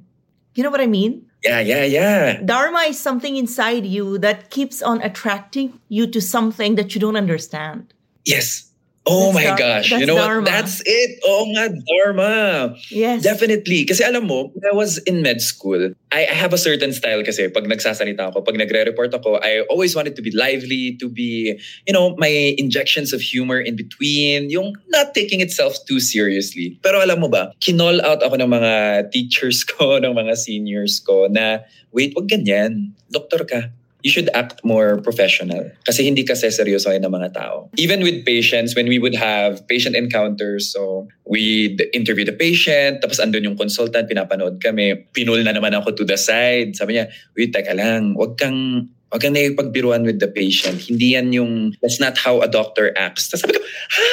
You 0.56 0.64
know 0.64 0.72
what 0.72 0.80
I 0.80 0.88
mean? 0.88 1.25
Yeah, 1.46 1.60
yeah, 1.60 1.84
yeah. 1.84 2.42
Dharma 2.42 2.80
is 2.90 3.00
something 3.00 3.38
inside 3.38 3.86
you 3.86 4.18
that 4.18 4.50
keeps 4.50 4.82
on 4.82 5.00
attracting 5.02 5.80
you 5.90 6.08
to 6.08 6.20
something 6.20 6.74
that 6.76 6.96
you 6.96 7.02
don't 7.02 7.16
understand. 7.16 7.94
Yes. 8.26 8.72
Oh 9.06 9.30
That's 9.30 9.38
my 9.38 9.46
gosh. 9.54 9.90
that's 9.94 10.02
you 10.02 10.08
know 10.10 10.18
dharma. 10.18 10.42
what? 10.42 10.50
That's 10.50 10.82
it. 10.82 11.22
Oh 11.22 11.46
nga, 11.54 11.70
Dharma. 11.70 12.74
Yes. 12.90 13.22
Definitely. 13.22 13.86
Kasi 13.86 14.02
alam 14.02 14.26
mo, 14.26 14.50
when 14.50 14.66
I 14.66 14.74
was 14.74 14.98
in 15.06 15.22
med 15.22 15.46
school, 15.46 15.94
I, 16.10 16.26
I 16.26 16.34
have 16.34 16.54
a 16.54 16.58
certain 16.58 16.90
style 16.90 17.22
kasi 17.22 17.46
pag 17.54 17.70
nagsasalita 17.70 18.34
ako, 18.34 18.42
pag 18.42 18.58
nagre-report 18.58 19.14
ako, 19.14 19.38
I 19.46 19.62
always 19.70 19.94
wanted 19.94 20.18
to 20.18 20.26
be 20.26 20.34
lively, 20.34 20.98
to 20.98 21.06
be, 21.06 21.54
you 21.86 21.94
know, 21.94 22.18
my 22.18 22.58
injections 22.58 23.14
of 23.14 23.22
humor 23.22 23.62
in 23.62 23.78
between, 23.78 24.50
yung 24.50 24.74
not 24.90 25.14
taking 25.14 25.38
itself 25.38 25.78
too 25.86 26.02
seriously. 26.02 26.80
Pero 26.82 26.98
alam 26.98 27.22
mo 27.22 27.30
ba, 27.30 27.54
kinall 27.62 28.02
out 28.02 28.26
ako 28.26 28.42
ng 28.42 28.50
mga 28.50 28.74
teachers 29.14 29.62
ko, 29.70 30.02
ng 30.02 30.18
mga 30.18 30.34
seniors 30.34 30.98
ko 30.98 31.30
na, 31.30 31.62
wait, 31.94 32.18
wag 32.18 32.26
ganyan. 32.26 32.90
Doktor 33.14 33.46
ka 33.46 33.70
you 34.06 34.14
should 34.14 34.30
act 34.38 34.62
more 34.62 35.02
professional. 35.02 35.66
Kasi 35.82 36.06
hindi 36.06 36.22
ka 36.22 36.38
seryosohin 36.38 37.02
ng 37.02 37.10
mga 37.10 37.34
tao. 37.34 37.74
Even 37.82 38.06
with 38.06 38.22
patients, 38.22 38.78
when 38.78 38.86
we 38.86 39.02
would 39.02 39.18
have 39.18 39.66
patient 39.66 39.98
encounters, 39.98 40.70
so 40.70 41.10
we'd 41.26 41.82
interview 41.90 42.22
the 42.22 42.38
patient, 42.38 43.02
tapos 43.02 43.18
andun 43.18 43.42
yung 43.42 43.58
consultant, 43.58 44.06
pinapanood 44.06 44.62
kami. 44.62 44.94
Pinul 45.10 45.42
na 45.42 45.58
naman 45.58 45.74
ako 45.74 45.98
to 45.98 46.06
the 46.06 46.22
side. 46.22 46.78
Sabi 46.78 47.02
niya, 47.02 47.10
wait, 47.34 47.50
teka 47.50 47.74
lang, 47.74 48.14
wag 48.14 48.38
kang 48.38 48.94
Huwag 49.16 49.22
kang 49.22 49.38
nakipagbiruan 49.38 50.04
with 50.04 50.20
the 50.20 50.28
patient. 50.28 50.82
Hindi 50.82 51.16
yan 51.16 51.32
yung, 51.32 51.72
that's 51.80 52.04
not 52.04 52.20
how 52.20 52.44
a 52.44 52.52
doctor 52.52 52.92
acts. 53.00 53.32
Tapos 53.32 53.48
sabi 53.48 53.54
ko, 53.56 53.64
ha? 53.64 54.08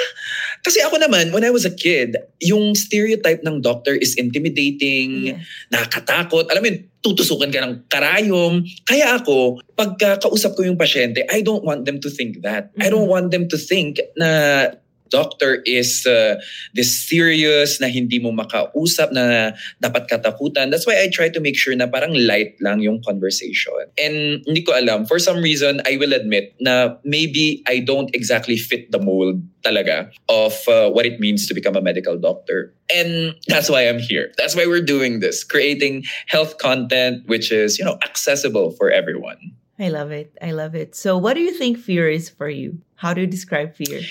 Kasi 0.62 0.78
ako 0.78 1.02
naman, 1.02 1.34
when 1.34 1.42
I 1.42 1.50
was 1.50 1.66
a 1.66 1.74
kid, 1.74 2.14
yung 2.38 2.78
stereotype 2.78 3.42
ng 3.42 3.58
doctor 3.58 3.98
is 3.98 4.14
intimidating, 4.14 5.34
Yes. 5.34 5.42
nakakatakot. 5.74 6.46
Alam 6.46 6.62
mo 6.62 6.68
yun, 6.70 6.78
tutusukan 7.02 7.50
ka 7.50 7.58
ng 7.66 7.74
karayom. 7.90 8.62
Kaya 8.86 9.18
ako, 9.18 9.58
pagka 9.74 10.22
kausap 10.22 10.54
ko 10.54 10.62
yung 10.62 10.78
pasyente, 10.78 11.26
I 11.26 11.42
don't 11.42 11.66
want 11.66 11.82
them 11.82 11.98
to 11.98 12.06
think 12.06 12.46
that. 12.46 12.70
I 12.78 12.86
don't 12.94 13.10
want 13.10 13.34
them 13.34 13.50
to 13.50 13.58
think 13.58 13.98
na 14.14 14.70
doctor 15.12 15.60
is 15.68 16.08
uh, 16.08 16.40
this 16.72 16.88
serious 16.88 17.78
na 17.78 17.92
hindi 17.92 18.18
mo 18.18 18.32
makausap 18.32 19.12
na 19.12 19.52
dapat 19.84 20.08
katakutan. 20.08 20.72
That's 20.72 20.88
why 20.88 20.98
I 21.04 21.12
try 21.12 21.28
to 21.28 21.40
make 21.40 21.54
sure 21.54 21.76
na 21.76 21.86
parang 21.86 22.16
light 22.16 22.56
lang 22.64 22.80
yung 22.80 23.04
conversation. 23.04 23.92
And 24.00 24.40
hindi 24.48 24.64
ko 24.64 24.72
alam, 24.72 25.04
for 25.04 25.20
some 25.20 25.44
reason, 25.44 25.84
I 25.84 26.00
will 26.00 26.16
admit 26.16 26.56
na 26.58 26.96
maybe 27.04 27.62
I 27.68 27.84
don't 27.84 28.08
exactly 28.16 28.56
fit 28.56 28.90
the 28.90 28.98
mold 28.98 29.44
talaga 29.62 30.10
of 30.26 30.56
uh, 30.66 30.90
what 30.90 31.06
it 31.06 31.20
means 31.20 31.46
to 31.46 31.54
become 31.54 31.76
a 31.76 31.84
medical 31.84 32.18
doctor. 32.18 32.74
And 32.90 33.36
that's 33.46 33.70
why 33.70 33.86
I'm 33.86 34.00
here. 34.00 34.32
That's 34.36 34.56
why 34.56 34.66
we're 34.66 34.84
doing 34.84 35.20
this, 35.20 35.44
creating 35.44 36.02
health 36.26 36.58
content 36.58 37.22
which 37.26 37.52
is, 37.52 37.78
you 37.78 37.84
know, 37.84 37.98
accessible 38.04 38.72
for 38.72 38.90
everyone. 38.90 39.38
I 39.78 39.88
love 39.88 40.10
it. 40.10 40.36
I 40.40 40.52
love 40.52 40.74
it. 40.74 40.94
So, 40.94 41.16
what 41.18 41.34
do 41.34 41.40
you 41.40 41.52
think 41.52 41.78
fear 41.78 42.08
is 42.08 42.28
for 42.28 42.48
you? 42.48 42.78
How 42.94 43.14
do 43.14 43.20
you 43.20 43.26
describe 43.26 43.74
fear? 43.74 44.02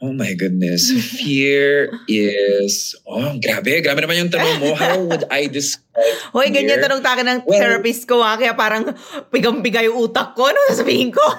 Oh 0.00 0.16
my 0.16 0.32
goodness. 0.32 0.88
Fear 1.20 1.92
is, 2.08 2.96
oh, 3.04 3.36
grabe. 3.36 3.84
Grabe 3.84 4.00
naman 4.00 4.16
yung 4.16 4.32
tanong 4.32 4.56
mo. 4.56 4.72
How 4.72 4.96
would 4.96 5.28
I 5.28 5.44
describe 5.44 5.84
Hoy, 6.32 6.48
ganyan 6.48 6.80
tanong 6.80 7.04
takin 7.04 7.28
ng 7.28 7.40
Well- 7.44 7.60
therapist 7.60 8.08
ko 8.08 8.24
ha, 8.24 8.40
kaya 8.40 8.56
parang 8.56 8.96
pigang-piga 9.28 9.84
yung 9.84 10.08
utak 10.08 10.32
ko. 10.32 10.48
Ano 10.48 10.56
sasabihin 10.72 11.12
ko? 11.12 11.20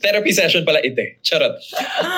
Therapy 0.00 0.32
session 0.32 0.64
pala 0.64 0.80
ite. 0.80 1.20
Charot. 1.20 1.60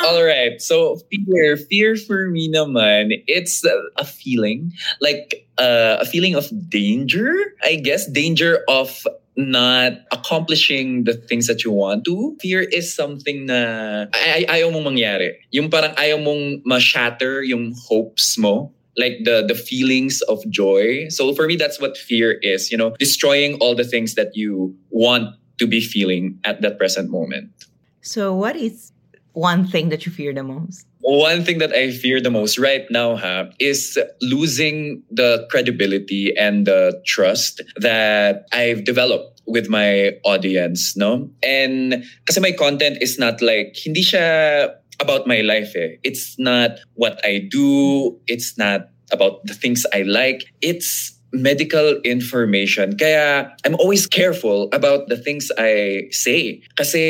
All 0.06 0.22
right. 0.22 0.62
So 0.62 1.02
fear, 1.10 1.56
fear 1.56 1.96
for 1.98 2.30
me 2.30 2.46
naman, 2.50 3.10
it's 3.26 3.64
a, 3.66 3.74
a 3.98 4.06
feeling 4.06 4.72
like 5.02 5.46
uh, 5.58 5.98
a 6.00 6.06
feeling 6.06 6.34
of 6.34 6.46
danger. 6.70 7.34
I 7.62 7.76
guess 7.76 8.06
danger 8.06 8.62
of 8.70 9.06
not 9.36 9.92
accomplishing 10.12 11.04
the 11.04 11.12
things 11.12 11.46
that 11.46 11.64
you 11.64 11.70
want 11.70 12.04
to. 12.04 12.36
Fear 12.40 12.62
is 12.72 12.94
something 12.94 13.46
na 13.46 14.06
ay, 14.12 14.44
ay, 14.48 14.60
ayaw 14.60 14.72
mong 14.72 14.96
mangyari. 14.96 15.36
Yung 15.52 15.68
parang 15.68 15.92
ayaw 15.96 16.16
mong 16.16 16.64
ma-shatter 16.64 17.44
yung 17.44 17.76
hopes 17.76 18.38
mo 18.38 18.72
like 18.96 19.20
the 19.28 19.44
the 19.44 19.54
feelings 19.54 20.24
of 20.24 20.40
joy. 20.48 21.06
So 21.12 21.36
for 21.36 21.44
me 21.44 21.56
that's 21.56 21.76
what 21.76 22.00
fear 22.00 22.40
is, 22.40 22.72
you 22.72 22.80
know, 22.80 22.96
destroying 22.96 23.60
all 23.60 23.76
the 23.76 23.84
things 23.84 24.16
that 24.16 24.32
you 24.32 24.72
want 24.88 25.36
to 25.58 25.66
be 25.66 25.80
feeling 25.80 26.40
at 26.44 26.60
that 26.62 26.78
present 26.78 27.10
moment. 27.10 27.52
So, 28.06 28.34
what 28.34 28.54
is 28.56 28.92
one 29.36 29.68
thing 29.68 29.90
that 29.90 30.06
you 30.06 30.12
fear 30.12 30.32
the 30.32 30.42
most? 30.42 30.86
One 31.00 31.44
thing 31.44 31.58
that 31.58 31.70
I 31.72 31.92
fear 31.92 32.22
the 32.22 32.30
most 32.30 32.58
right 32.58 32.88
now 32.90 33.16
ha, 33.16 33.44
is 33.60 33.98
losing 34.22 35.02
the 35.10 35.46
credibility 35.50 36.34
and 36.36 36.66
the 36.66 37.00
trust 37.04 37.60
that 37.76 38.46
I've 38.50 38.84
developed 38.84 39.42
with 39.46 39.68
my 39.68 40.16
audience, 40.24 40.96
no? 40.96 41.28
And 41.42 42.02
kasi 42.24 42.40
my 42.40 42.52
content 42.52 42.96
is 43.02 43.18
not 43.18 43.42
like, 43.42 43.76
hindi 43.76 44.02
siya 44.02 44.72
about 45.00 45.26
my 45.26 45.42
life 45.42 45.76
eh. 45.76 46.00
It's 46.02 46.38
not 46.38 46.80
what 46.94 47.20
I 47.22 47.46
do. 47.50 48.16
It's 48.26 48.56
not 48.56 48.88
about 49.12 49.44
the 49.44 49.54
things 49.54 49.84
I 49.92 50.02
like. 50.02 50.48
It's 50.62 51.12
medical 51.36 52.00
information. 52.02 52.96
Kaya 52.96 53.52
I'm 53.64 53.76
always 53.76 54.06
careful 54.06 54.68
about 54.72 55.08
the 55.08 55.16
things 55.16 55.52
I 55.58 56.08
say. 56.10 56.62
Kasi, 56.74 57.02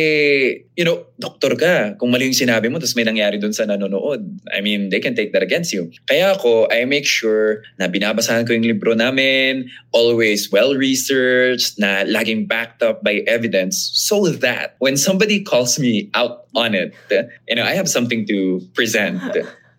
you 0.77 0.85
know, 0.85 1.07
doktor 1.19 1.57
ka. 1.57 1.97
Kung 1.97 2.11
mali 2.13 2.29
yung 2.29 2.37
sinabi 2.37 2.71
mo, 2.71 2.79
tapos 2.79 2.97
may 2.97 3.05
nangyari 3.05 3.41
dun 3.41 3.53
sa 3.53 3.65
nanonood. 3.65 4.27
I 4.53 4.61
mean, 4.61 4.91
they 4.91 5.01
can 5.01 5.15
take 5.15 5.33
that 5.33 5.43
against 5.43 5.73
you. 5.73 5.91
Kaya 6.07 6.37
ako, 6.37 6.69
I 6.69 6.85
make 6.85 7.07
sure 7.07 7.63
na 7.79 7.89
binabasahan 7.89 8.47
ko 8.47 8.53
yung 8.53 8.67
libro 8.67 8.93
namin, 8.93 9.71
always 9.93 10.53
well-researched, 10.53 11.79
na 11.79 12.05
laging 12.05 12.49
backed 12.49 12.83
up 12.83 13.03
by 13.03 13.25
evidence, 13.27 13.91
so 13.95 14.29
that 14.29 14.77
when 14.79 14.97
somebody 14.97 15.41
calls 15.41 15.79
me 15.79 16.11
out 16.15 16.47
on 16.55 16.75
it, 16.75 16.93
you 17.49 17.55
know, 17.57 17.65
I 17.65 17.73
have 17.75 17.89
something 17.89 18.27
to 18.27 18.61
present. 18.75 19.21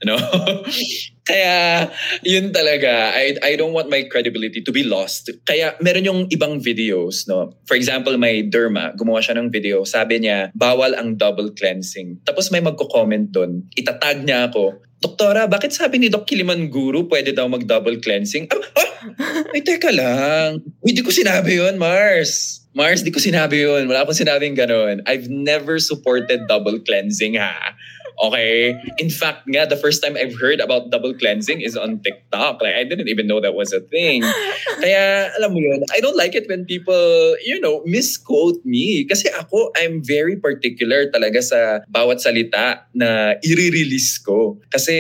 Know? 0.05 0.17
Kaya, 1.27 1.89
yun 2.23 2.55
talaga. 2.55 3.11
I, 3.11 3.35
I 3.43 3.59
don't 3.59 3.75
want 3.75 3.91
my 3.91 4.05
credibility 4.07 4.63
to 4.63 4.71
be 4.71 4.85
lost. 4.87 5.27
Kaya, 5.43 5.75
meron 5.83 6.07
yung 6.07 6.21
ibang 6.31 6.63
videos, 6.63 7.27
no? 7.27 7.51
For 7.67 7.75
example, 7.75 8.15
may 8.15 8.47
derma, 8.47 8.95
gumawa 8.95 9.19
siya 9.19 9.35
ng 9.35 9.51
video. 9.51 9.83
Sabi 9.83 10.23
niya, 10.23 10.55
bawal 10.55 10.95
ang 10.95 11.19
double 11.19 11.51
cleansing. 11.51 12.23
Tapos 12.23 12.47
may 12.53 12.63
magko-comment 12.63 13.33
doon. 13.33 13.67
Itatag 13.75 14.23
niya 14.23 14.47
ako. 14.47 14.79
Doktora, 14.97 15.45
bakit 15.45 15.77
sabi 15.77 16.01
ni 16.01 16.07
Doc 16.09 16.25
Kiliman 16.25 16.73
Guru 16.73 17.05
pwede 17.05 17.29
daw 17.29 17.45
mag-double 17.45 18.01
cleansing? 18.01 18.49
Ah, 18.49 18.81
ah, 18.81 19.53
ay, 19.53 19.61
teka 19.61 19.93
lang. 19.93 20.65
Uy, 20.81 20.89
di 20.89 21.05
ko 21.05 21.13
sinabi 21.13 21.61
yun, 21.61 21.77
Mars. 21.77 22.65
Mars, 22.73 23.05
di 23.05 23.13
ko 23.13 23.21
sinabi 23.21 23.61
yun. 23.61 23.85
Wala 23.85 24.05
akong 24.05 24.17
sinabing 24.17 24.57
ganun. 24.57 25.05
I've 25.05 25.29
never 25.29 25.77
supported 25.77 26.49
double 26.49 26.81
cleansing, 26.81 27.37
ha? 27.37 27.77
Okay? 28.17 28.73
In 28.97 29.09
fact 29.09 29.45
nga, 29.45 29.69
the 29.69 29.77
first 29.77 30.01
time 30.01 30.17
I've 30.17 30.33
heard 30.33 30.59
about 30.59 30.89
double 30.89 31.13
cleansing 31.13 31.61
is 31.61 31.77
on 31.77 32.01
TikTok. 32.01 32.61
Like, 32.61 32.73
I 32.73 32.83
didn't 32.83 33.09
even 33.09 33.27
know 33.29 33.39
that 33.41 33.53
was 33.53 33.69
a 33.73 33.79
thing. 33.79 34.25
Kaya, 34.81 35.29
alam 35.37 35.53
mo 35.53 35.59
yun, 35.61 35.85
I 35.93 36.01
don't 36.01 36.17
like 36.17 36.33
it 36.33 36.49
when 36.49 36.65
people, 36.65 37.37
you 37.45 37.61
know, 37.61 37.85
misquote 37.85 38.57
me. 38.65 39.05
Kasi 39.05 39.29
ako, 39.29 39.69
I'm 39.77 40.01
very 40.01 40.35
particular 40.37 41.09
talaga 41.13 41.45
sa 41.45 41.85
bawat 41.85 42.25
salita 42.25 42.89
na 42.97 43.37
i-release 43.45 44.17
ko. 44.25 44.57
Kasi 44.73 44.95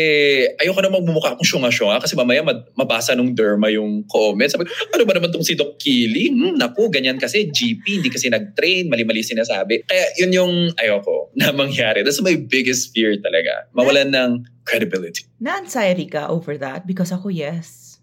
ayoko 0.61 0.79
na 0.85 0.93
magmumukha 0.93 1.33
akong 1.33 1.47
syunga-syunga 1.47 1.97
kasi 1.97 2.13
mamaya 2.13 2.45
mabasa 2.77 3.17
nung 3.17 3.33
derma 3.33 3.73
yung 3.73 4.05
comment. 4.05 4.49
Sabi, 4.49 4.69
ano 4.93 5.03
ba 5.05 5.13
naman 5.17 5.33
tong 5.33 5.45
si 5.45 5.57
Doc 5.57 5.81
Keely? 5.81 6.29
Hmm, 6.29 6.55
naku, 6.57 6.93
ganyan 6.93 7.17
kasi 7.17 7.49
GP, 7.49 8.01
hindi 8.01 8.09
kasi 8.13 8.29
nag-train, 8.29 8.89
mali-mali 8.89 9.25
sinasabi. 9.25 9.81
Kaya 9.89 10.05
yun 10.21 10.31
yung 10.33 10.53
ayoko 10.77 11.33
na 11.33 11.49
mangyari. 11.49 12.05
That's 12.05 12.21
my 12.21 12.37
biggest 12.37 12.93
fear 12.93 13.06
talaga. 13.15 13.71
Mawalan 13.71 14.11
ng 14.11 14.31
credibility. 14.67 15.23
Na-anxiety 15.39 16.11
ka 16.11 16.27
over 16.27 16.59
that? 16.59 16.83
Because 16.83 17.15
ako, 17.15 17.31
yes. 17.31 17.99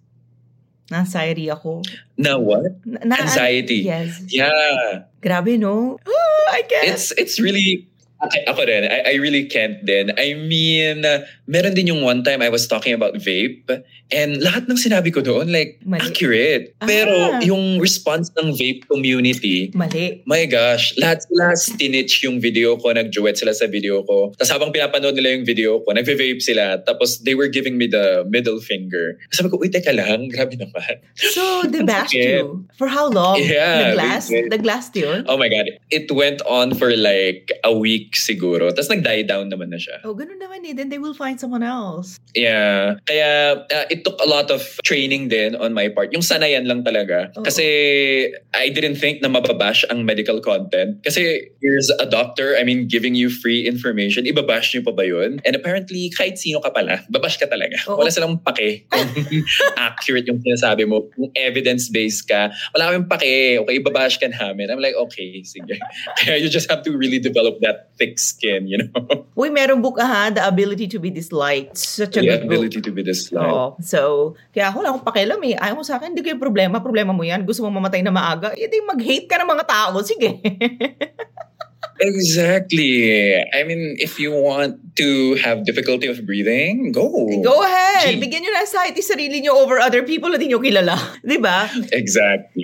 Na-anxiety 0.89 1.53
ako. 1.53 1.85
Na 2.17 2.41
what? 2.41 2.73
Na, 2.85 3.21
Anxiety. 3.21 3.85
Yes. 3.85 4.25
Yeah. 4.33 5.05
Grabe, 5.21 5.61
no? 5.61 6.01
Oh, 6.01 6.43
I 6.53 6.65
guess. 6.65 7.13
It's, 7.13 7.13
it's 7.17 7.37
really 7.37 7.89
Okay, 8.25 8.43
ako 8.49 8.65
rin. 8.65 8.89
I, 8.89 9.13
I 9.13 9.15
really 9.21 9.45
can't 9.45 9.85
din. 9.85 10.13
I 10.17 10.35
mean, 10.35 11.05
uh, 11.05 11.25
meron 11.47 11.75
din 11.75 11.93
yung 11.93 12.01
one 12.01 12.25
time 12.25 12.41
I 12.41 12.49
was 12.49 12.67
talking 12.67 12.97
about 12.97 13.21
vape 13.21 13.69
and 14.13 14.41
lahat 14.41 14.69
ng 14.69 14.77
sinabi 14.81 15.13
ko 15.13 15.21
doon, 15.21 15.53
like, 15.53 15.81
Mali. 15.85 16.01
accurate. 16.01 16.73
Ah. 16.81 16.87
Pero 16.89 17.13
yung 17.45 17.81
response 17.81 18.33
ng 18.41 18.57
vape 18.57 18.89
community, 18.89 19.73
Mali. 19.75 20.25
my 20.25 20.45
gosh, 20.49 20.97
lahat 20.97 21.25
sila 21.29 21.53
stinitch 21.57 22.25
yung 22.25 22.41
video 22.41 22.77
ko, 22.81 22.93
nag-duet 22.93 23.37
sila 23.37 23.53
sa 23.53 23.69
video 23.69 24.01
ko. 24.05 24.33
Tapos 24.37 24.53
habang 24.53 24.71
pinapanood 24.73 25.15
nila 25.17 25.37
yung 25.37 25.45
video 25.45 25.81
ko, 25.85 25.93
nag-vape 25.93 26.41
sila. 26.41 26.81
Tapos 26.85 27.21
they 27.25 27.35
were 27.35 27.49
giving 27.49 27.77
me 27.77 27.87
the 27.87 28.25
middle 28.29 28.61
finger. 28.61 29.21
Sabi 29.33 29.53
ko, 29.53 29.61
uy, 29.61 29.69
teka 29.69 29.93
lang, 29.93 30.29
grabe 30.33 30.57
naman. 30.57 31.03
So, 31.17 31.69
they 31.69 31.85
bashed 31.85 32.17
you? 32.17 32.65
For 32.81 32.89
how 32.89 33.09
long? 33.09 33.41
Yeah. 33.41 33.93
Nag-last? 33.93 34.33
Nag-last 34.33 34.93
yun? 34.97 35.29
Oh 35.29 35.37
my 35.37 35.49
God. 35.49 35.69
It 35.91 36.09
went 36.13 36.41
on 36.49 36.75
for 36.75 36.95
like 36.97 37.53
a 37.65 37.73
week 37.73 38.14
siguro. 38.17 38.71
Tapos 38.71 38.91
nag-die 38.91 39.27
down 39.27 39.51
naman 39.51 39.71
na 39.71 39.79
siya. 39.79 40.03
Oh, 40.07 40.15
ganun 40.15 40.39
naman 40.39 40.63
eh. 40.65 40.73
Then 40.73 40.89
they 40.89 40.99
will 40.99 41.15
find 41.15 41.39
someone 41.39 41.63
else. 41.63 42.19
Yeah. 42.35 42.99
Kaya 43.07 43.63
uh, 43.67 43.87
it 43.91 44.05
took 44.05 44.19
a 44.23 44.29
lot 44.29 44.51
of 44.51 44.63
training 44.85 45.29
din 45.29 45.55
on 45.57 45.75
my 45.75 45.89
part. 45.91 46.13
Yung 46.13 46.23
sanayan 46.23 46.67
lang 46.67 46.85
talaga. 46.85 47.31
Oh. 47.37 47.43
Kasi 47.43 47.65
I 48.55 48.69
didn't 48.71 48.97
think 48.97 49.23
na 49.23 49.29
mababash 49.29 49.85
ang 49.91 50.05
medical 50.05 50.41
content. 50.41 51.03
Kasi 51.03 51.51
here's 51.61 51.91
a 52.01 52.07
doctor, 52.07 52.57
I 52.59 52.65
mean, 52.65 52.87
giving 52.89 53.15
you 53.15 53.31
free 53.31 53.67
information. 53.67 54.25
Ibabash 54.27 54.75
niyo 54.75 54.83
pa 54.85 54.93
ba 54.93 55.05
yun? 55.07 55.41
And 55.45 55.55
apparently, 55.57 56.11
kahit 56.15 56.39
sino 56.39 56.61
ka 56.61 56.71
pala, 56.71 57.03
babash 57.11 57.39
ka 57.39 57.47
talaga. 57.47 57.79
Oh. 57.89 57.99
Wala 57.99 58.11
silang 58.11 58.39
pake 58.43 58.87
kung 58.91 59.09
accurate 59.79 60.27
yung 60.27 60.41
sinasabi 60.43 60.87
mo. 60.87 61.07
Kung 61.15 61.31
evidence-based 61.35 62.29
ka, 62.29 62.51
wala 62.75 62.93
kaming 62.93 63.09
pake. 63.09 63.35
Okay, 63.63 63.75
ibabash 63.81 64.19
ka 64.21 64.29
namin. 64.29 64.71
I'm 64.71 64.83
like, 64.83 64.95
okay, 65.09 65.43
sige. 65.43 65.79
Kaya 66.19 66.39
you 66.39 66.49
just 66.49 66.71
have 66.71 66.83
to 66.85 66.93
really 66.97 67.19
develop 67.19 67.61
that 67.63 67.94
thick 67.97 68.19
skin, 68.19 68.67
you 68.67 68.79
know? 68.79 69.25
Uy, 69.39 69.51
merong 69.51 69.83
book 69.83 69.99
ha, 69.99 70.31
The 70.31 70.43
Ability 70.47 70.91
to 70.95 70.99
be 70.99 71.11
Disliked. 71.11 71.79
Such 71.79 72.19
a 72.19 72.21
the 72.21 72.29
good 72.29 72.43
ability 72.47 72.79
book. 72.79 72.87
to 72.87 72.93
be 72.93 73.03
disliked. 73.03 73.55
Oh, 73.55 73.77
so, 73.81 74.35
kaya 74.51 74.71
ako 74.71 74.79
lang 74.83 74.91
akong 74.95 75.07
pakialam 75.07 75.41
eh. 75.47 75.55
Ayaw 75.59 75.75
mo 75.79 75.85
sa 75.87 75.99
akin, 75.99 76.15
hindi 76.15 76.23
kayo 76.27 76.39
problema. 76.39 76.83
Problema 76.83 77.15
mo 77.15 77.23
yan. 77.23 77.47
Gusto 77.47 77.63
mo 77.67 77.71
mamatay 77.71 78.03
na 78.03 78.11
maaga. 78.11 78.51
Eh, 78.55 78.71
mag-hate 78.83 79.27
ka 79.31 79.39
ng 79.39 79.49
mga 79.49 79.65
tao. 79.67 79.99
Sige. 80.03 80.43
Exactly. 82.01 83.37
I 83.39 83.63
mean, 83.63 83.97
if 83.99 84.19
you 84.19 84.33
want 84.33 84.97
to 84.97 85.35
have 85.37 85.65
difficulty 85.65 86.07
of 86.07 86.27
breathing, 86.27 86.93
go. 86.93 87.09
Go 87.43 87.63
ahead. 87.63 88.15
Gee. 88.15 88.21
Bigyan 88.21 88.43
nyo 88.43 88.51
na 88.51 88.61
anxiety 88.67 89.03
sarili 89.03 89.43
nyo 89.43 89.55
over 89.63 89.79
other 89.79 90.03
people 90.03 90.31
na 90.31 90.39
di 90.39 90.51
nyo 90.51 90.59
kilala. 90.59 90.99
Di 91.23 91.39
ba? 91.39 91.71
Exactly. 91.93 92.64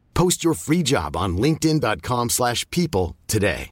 Post 0.21 0.43
your 0.43 0.53
free 0.53 0.83
job 0.83 1.17
on 1.17 1.39
linkedin.com 1.39 2.29
slash 2.29 2.69
people 2.69 3.17
today. 3.25 3.71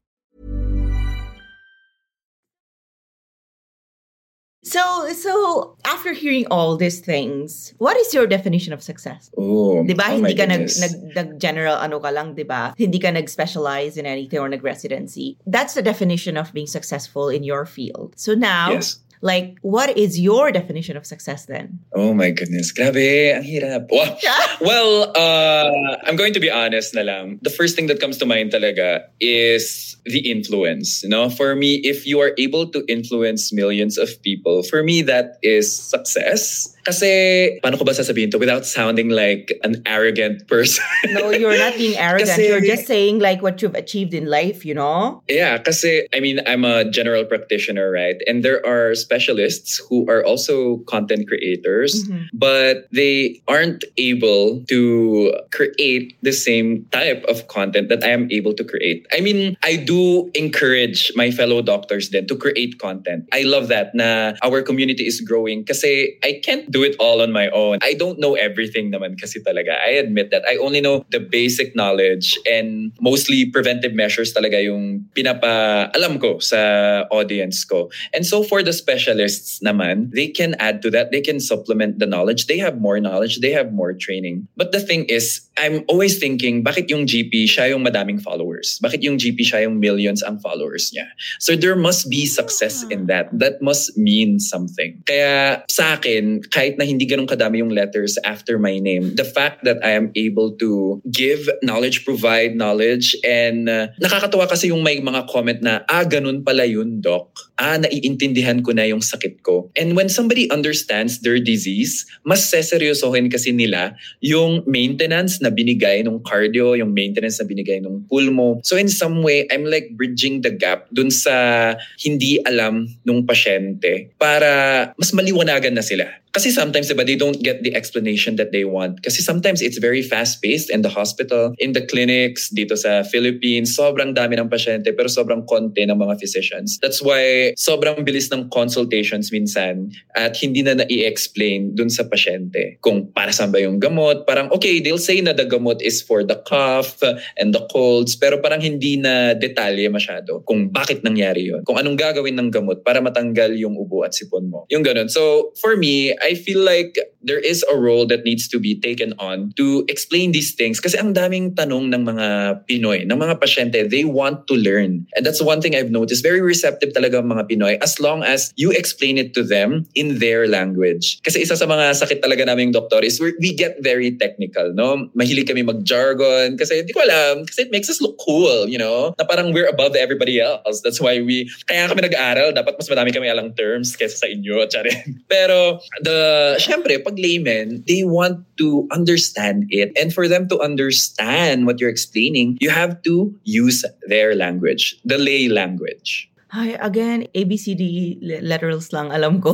So, 4.63 5.13
so 5.13 5.77
after 5.85 6.11
hearing 6.11 6.47
all 6.49 6.75
these 6.75 7.01
things, 7.01 7.75
what 7.77 7.97
is 7.97 8.15
your 8.15 8.25
definition 8.25 8.73
of 8.73 8.81
success? 8.81 9.29
Oh, 9.37 9.85
'Di 9.85 9.93
ba? 9.93 10.09
oh 10.09 10.17
hindi 10.17 10.33
ka 10.33 10.45
nag, 10.49 10.65
nag, 10.65 10.93
nag, 11.13 11.29
general 11.37 11.77
ano 11.77 12.01
ka 12.01 12.09
lang, 12.09 12.33
'di 12.33 12.49
ba? 12.49 12.73
Hindi 12.77 12.97
ka 12.97 13.13
nag-specialize 13.13 13.93
in 13.93 14.09
anything 14.09 14.41
or 14.41 14.49
nag-residency. 14.49 15.37
That's 15.45 15.77
the 15.77 15.85
definition 15.85 16.33
of 16.33 16.49
being 16.49 16.65
successful 16.67 17.29
in 17.29 17.45
your 17.45 17.69
field. 17.69 18.17
So 18.17 18.33
now, 18.33 18.73
Yes. 18.73 18.97
Like 19.21 19.57
what 19.61 19.97
is 19.97 20.19
your 20.19 20.51
definition 20.51 20.95
of 20.95 21.05
success 21.05 21.45
then? 21.45 21.79
Oh 21.93 22.13
my 22.13 22.31
goodness. 22.31 22.71
Grabe, 22.71 23.35
ang 23.35 23.43
hirap. 23.43 23.87
Wow. 23.91 24.17
well, 24.61 25.11
uh, 25.15 25.97
I'm 26.03 26.15
going 26.15 26.33
to 26.33 26.39
be 26.39 26.49
honest 26.49 26.95
na 26.95 27.01
lang. 27.01 27.39
The 27.41 27.49
first 27.49 27.75
thing 27.75 27.87
that 27.87 27.99
comes 27.99 28.17
to 28.19 28.25
mind 28.25 28.51
talaga 28.51 29.03
is 29.19 29.97
the 30.05 30.19
influence. 30.31 31.03
You 31.03 31.09
know, 31.09 31.29
for 31.29 31.55
me, 31.55 31.75
if 31.83 32.07
you 32.07 32.19
are 32.19 32.31
able 32.37 32.67
to 32.71 32.83
influence 32.87 33.51
millions 33.51 33.97
of 33.97 34.09
people, 34.23 34.63
for 34.63 34.83
me, 34.83 35.01
that 35.03 35.37
is 35.43 35.67
success. 35.71 36.75
Kasi, 36.83 37.59
paano 37.63 37.77
ko 37.77 37.83
ba 37.83 37.91
sasabihin 37.91 38.31
to 38.31 38.37
without 38.39 38.65
sounding 38.65 39.09
like 39.09 39.53
an 39.63 39.81
arrogant 39.85 40.47
person? 40.47 40.83
No, 41.09 41.31
you're 41.31 41.57
not 41.57 41.75
being 41.77 41.97
arrogant. 41.97 42.29
Kasi- 42.29 42.47
you're 42.47 42.61
just 42.63 42.85
saying 42.87 43.19
like 43.19 43.41
what 43.41 43.61
you've 43.61 43.75
achieved 43.75 44.13
in 44.13 44.25
life, 44.27 44.63
you 44.65 44.73
know? 44.73 45.21
Yeah, 45.27 45.57
kasi 45.57 46.07
I 46.13 46.19
mean, 46.19 46.39
I'm 46.45 46.63
a 46.63 46.85
general 46.89 47.25
practitioner, 47.25 47.89
right? 47.91 48.15
And 48.27 48.43
there 48.43 48.61
are 48.65 48.93
specialists 48.95 49.81
who 49.89 50.05
are 50.09 50.23
also 50.23 50.77
content 50.87 51.27
creators, 51.27 52.05
Mhm. 52.07 52.29
but 52.33 52.87
they 52.91 53.41
aren't 53.47 53.83
able 53.97 54.61
to 54.69 55.33
create 55.51 56.15
the 56.21 56.31
same 56.31 56.85
type 56.91 57.25
of 57.27 57.47
content 57.47 57.89
that 57.89 58.03
I 58.03 58.11
am 58.13 58.27
able 58.31 58.53
to 58.55 58.63
create. 58.63 59.05
I 59.11 59.19
mean, 59.21 59.57
I 59.63 59.75
do 59.75 60.29
encourage 60.35 61.11
my 61.15 61.31
fellow 61.31 61.61
doctors 61.61 62.09
then 62.09 62.27
to 62.27 62.35
create 62.35 62.77
content. 62.79 63.25
I 63.33 63.43
love 63.43 63.67
that 63.69 63.95
na 63.95 64.33
our 64.43 64.61
community 64.61 65.05
is 65.07 65.19
growing 65.21 65.65
kasi 65.65 66.15
I 66.23 66.39
can't 66.43 66.68
do 66.69 66.83
it 66.83 66.95
all 66.99 67.21
on 67.21 67.31
my 67.31 67.49
own. 67.49 67.79
I 67.81 67.93
don't 67.93 68.19
know 68.19 68.35
everything 68.35 68.91
naman 68.91 69.19
kasi 69.19 69.41
talaga. 69.41 69.75
I 69.81 69.97
admit 69.97 70.31
that. 70.31 70.43
I 70.47 70.57
only 70.57 70.81
know 70.81 71.05
the 71.09 71.19
basic 71.19 71.75
knowledge 71.75 72.37
and 72.45 72.91
mostly 73.01 73.49
preventive 73.49 73.93
measures 73.93 74.33
talaga 74.33 74.61
yung 74.63 75.05
pinapa 75.13 75.89
alam 75.95 76.19
ko 76.19 76.39
sa 76.39 77.03
audience 77.11 77.65
ko. 77.65 77.89
And 78.13 78.25
so 78.25 78.43
for 78.43 78.61
the 78.61 78.73
specialists 78.73 79.59
naman, 79.59 80.13
they 80.13 80.27
can 80.29 80.55
add 80.59 80.81
to 80.83 80.89
that. 80.91 81.11
They 81.11 81.21
can 81.21 81.39
supplement 81.39 81.99
the 81.99 82.05
knowledge. 82.05 82.47
They 82.47 82.57
have 82.57 82.79
more 82.79 82.99
knowledge. 82.99 83.39
They 83.39 83.51
have 83.51 83.73
more 83.73 83.93
training. 83.93 84.47
But 84.55 84.71
the 84.71 84.79
thing 84.79 85.05
is, 85.05 85.41
I'm 85.59 85.83
always 85.91 86.15
thinking, 86.15 86.63
bakit 86.63 86.87
yung 86.87 87.03
GP 87.03 87.43
siya 87.43 87.75
yung 87.75 87.83
madaming 87.83 88.23
followers? 88.23 88.79
Bakit 88.79 89.03
yung 89.03 89.19
GP 89.19 89.43
siya 89.43 89.67
yung 89.67 89.83
millions 89.83 90.23
ang 90.23 90.39
followers 90.39 90.95
niya? 90.95 91.11
So 91.43 91.59
there 91.59 91.75
must 91.75 92.07
be 92.07 92.23
success 92.23 92.87
in 92.87 93.11
that. 93.11 93.27
That 93.35 93.59
must 93.59 93.99
mean 93.99 94.39
something. 94.39 95.03
Kaya 95.03 95.67
sa 95.67 95.99
akin, 95.99 96.47
kahit 96.47 96.79
na 96.79 96.87
hindi 96.87 97.03
ganun 97.03 97.27
kadami 97.27 97.59
yung 97.59 97.75
letters 97.75 98.15
after 98.23 98.55
my 98.55 98.79
name, 98.79 99.19
the 99.19 99.27
fact 99.27 99.67
that 99.67 99.83
I 99.83 99.99
am 99.99 100.15
able 100.15 100.55
to 100.63 101.03
give 101.11 101.43
knowledge, 101.59 102.07
provide 102.07 102.55
knowledge, 102.55 103.19
and 103.27 103.67
uh, 103.67 103.91
nakakatawa 103.99 104.47
kasi 104.47 104.71
yung 104.71 104.79
may 104.79 105.03
mga 105.03 105.27
comment 105.27 105.59
na, 105.59 105.83
ah, 105.91 106.07
ganun 106.07 106.47
pala 106.47 106.63
yun, 106.63 107.03
doc. 107.03 107.48
Ah, 107.59 107.75
naiintindihan 107.75 108.63
ko 108.63 108.71
na 108.71 108.87
yung 108.87 109.03
sakit 109.03 109.43
ko. 109.43 109.67
And 109.75 109.91
when 109.91 110.07
somebody 110.07 110.47
understands 110.47 111.19
their 111.19 111.43
disease, 111.43 112.07
mas 112.23 112.47
seseryosohin 112.47 113.27
kasi 113.27 113.51
nila 113.51 113.99
yung 114.23 114.63
maintenance 114.63 115.43
na 115.43 115.51
binigay 115.51 115.99
ng 116.07 116.23
cardio, 116.23 116.79
yung 116.79 116.95
maintenance 116.95 117.35
na 117.35 117.43
binigay 117.43 117.83
ng 117.83 118.07
pulmo. 118.07 118.63
So 118.63 118.79
in 118.79 118.87
some 118.87 119.19
way, 119.27 119.43
I'm 119.51 119.67
like 119.67 119.91
bridging 119.99 120.39
the 120.39 120.55
gap 120.55 120.87
dun 120.95 121.11
sa 121.11 121.75
hindi 121.99 122.39
alam 122.47 122.87
ng 123.03 123.27
pasyente 123.27 124.15
para 124.15 124.95
mas 124.95 125.11
maliwanagan 125.11 125.75
na 125.75 125.83
sila. 125.83 126.07
Kasi 126.33 126.53
sometimes, 126.53 126.91
diba, 126.91 127.05
they 127.05 127.17
don't 127.17 127.41
get 127.41 127.63
the 127.65 127.73
explanation 127.73 128.37
that 128.37 128.51
they 128.53 128.65
want. 128.65 129.01
Kasi 129.01 129.21
sometimes 129.21 129.61
it's 129.61 129.81
very 129.81 130.01
fast-paced 130.05 130.69
in 130.69 130.81
the 130.85 130.89
hospital, 130.91 131.53
in 131.57 131.73
the 131.73 131.81
clinics, 131.81 132.49
dito 132.53 132.77
sa 132.77 133.01
Philippines. 133.01 133.73
Sobrang 133.73 134.13
dami 134.13 134.37
ng 134.37 134.49
pasyente 134.51 134.93
pero 134.93 135.09
sobrang 135.09 135.47
konti 135.49 135.87
ng 135.87 135.97
mga 135.97 136.19
physicians. 136.21 136.77
That's 136.83 137.01
why 137.01 137.53
sobrang 137.57 138.05
bilis 138.05 138.29
ng 138.29 138.53
consultations 138.53 139.33
minsan 139.33 139.89
at 140.13 140.37
hindi 140.37 140.61
na 140.61 140.83
na-i-explain 140.83 141.73
dun 141.73 141.89
sa 141.89 142.05
pasyente 142.05 142.77
kung 142.83 143.09
para 143.09 143.33
saan 143.33 143.49
ba 143.49 143.57
yung 143.63 143.81
gamot. 143.81 144.27
Parang 144.29 144.53
okay, 144.53 144.83
they'll 144.83 145.01
say 145.01 145.21
na 145.23 145.33
the 145.33 145.49
gamot 145.49 145.81
is 145.81 146.03
for 146.03 146.21
the 146.21 146.37
cough 146.45 147.01
and 147.39 147.55
the 147.55 147.63
colds 147.73 148.13
pero 148.19 148.37
parang 148.43 148.61
hindi 148.61 148.99
na 148.99 149.33
detalye 149.33 149.87
masyado 149.89 150.43
kung 150.45 150.69
bakit 150.69 151.01
nangyari 151.01 151.49
yon 151.49 151.65
Kung 151.65 151.79
anong 151.79 151.97
gagawin 151.97 152.37
ng 152.37 152.49
gamot 152.53 152.85
para 152.85 152.99
matanggal 152.99 153.55
yung 153.55 153.79
ubo 153.79 154.05
at 154.05 154.13
sipon 154.13 154.51
mo. 154.51 154.67
Yung 154.69 154.85
ganun. 154.85 155.09
So 155.09 155.55
for 155.57 155.79
me, 155.79 156.13
I 156.21 156.35
feel 156.35 156.63
like 156.63 156.97
there 157.21 157.39
is 157.39 157.65
a 157.67 157.75
role 157.75 158.07
that 158.07 158.23
needs 158.23 158.47
to 158.47 158.59
be 158.59 158.79
taken 158.79 159.13
on 159.19 159.51
to 159.57 159.83
explain 159.87 160.31
these 160.31 160.55
things. 160.55 160.79
Kasi 160.79 160.95
ang 160.97 161.13
daming 161.13 161.55
tanong 161.55 161.91
ng 161.91 162.03
mga 162.07 162.27
Pinoy, 162.67 163.03
ng 163.03 163.19
mga 163.19 163.39
pasyente, 163.39 163.77
they 163.89 164.07
want 164.07 164.47
to 164.47 164.55
learn. 164.55 165.05
And 165.15 165.25
that's 165.25 165.41
one 165.43 165.59
thing 165.59 165.75
I've 165.75 165.91
noticed. 165.91 166.23
Very 166.23 166.41
receptive 166.41 166.95
talaga 166.95 167.19
ang 167.19 167.27
mga 167.31 167.51
Pinoy 167.51 167.75
as 167.83 167.99
long 167.99 168.23
as 168.23 168.53
you 168.55 168.71
explain 168.71 169.17
it 169.17 169.35
to 169.35 169.43
them 169.43 169.85
in 169.95 170.19
their 170.19 170.47
language. 170.47 171.19
Kasi 171.23 171.43
isa 171.43 171.59
sa 171.59 171.67
mga 171.67 171.95
sakit 171.99 172.23
talaga 172.23 172.47
naming 172.47 172.71
doktor 172.71 173.03
is 173.03 173.19
we 173.19 173.51
get 173.51 173.75
very 173.83 174.15
technical, 174.15 174.71
no? 174.71 175.11
Mahilig 175.15 175.47
kami 175.47 175.63
mag-jargon 175.63 176.55
kasi 176.55 176.83
hindi 176.83 176.95
ko 176.95 177.03
alam, 177.03 177.43
kasi 177.43 177.67
it 177.67 177.71
makes 177.71 177.91
us 177.91 177.99
look 177.99 178.15
cool, 178.23 178.67
you 178.67 178.79
know? 178.79 179.11
Na 179.19 179.27
parang 179.27 179.51
we're 179.51 179.67
above 179.67 179.95
everybody 179.95 180.39
else. 180.39 180.79
That's 180.81 181.03
why 181.03 181.19
we, 181.19 181.51
kaya 181.67 181.91
kami 181.91 182.07
nag-aaral, 182.07 182.55
dapat 182.55 182.79
mas 182.79 182.87
madami 182.87 183.11
kami 183.11 183.27
alang 183.27 183.51
terms 183.55 183.99
kaysa 183.99 184.23
sa 184.23 184.27
inyo, 184.31 184.63
charin. 184.71 185.19
Pero 185.27 185.83
the, 186.09 186.57
syempre, 186.57 186.97
pag 186.97 187.17
laymen, 187.21 187.85
they 187.85 188.03
want 188.03 188.41
to 188.57 188.89
understand 188.89 189.69
it. 189.69 189.93
And 189.93 190.09
for 190.09 190.27
them 190.27 190.49
to 190.49 190.57
understand 190.59 191.65
what 191.65 191.79
you're 191.79 191.93
explaining, 191.93 192.57
you 192.59 192.69
have 192.73 193.01
to 193.03 193.33
use 193.45 193.85
their 194.09 194.33
language, 194.33 194.97
the 195.05 195.17
lay 195.17 195.47
language. 195.47 196.25
Hi, 196.49 196.73
again, 196.81 197.29
ABCD 197.37 198.17
literals 198.41 198.89
lang 198.89 199.13
alam 199.13 199.37
ko. 199.37 199.53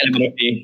Alam 0.00 0.12
mo, 0.16 0.32
eh. 0.32 0.56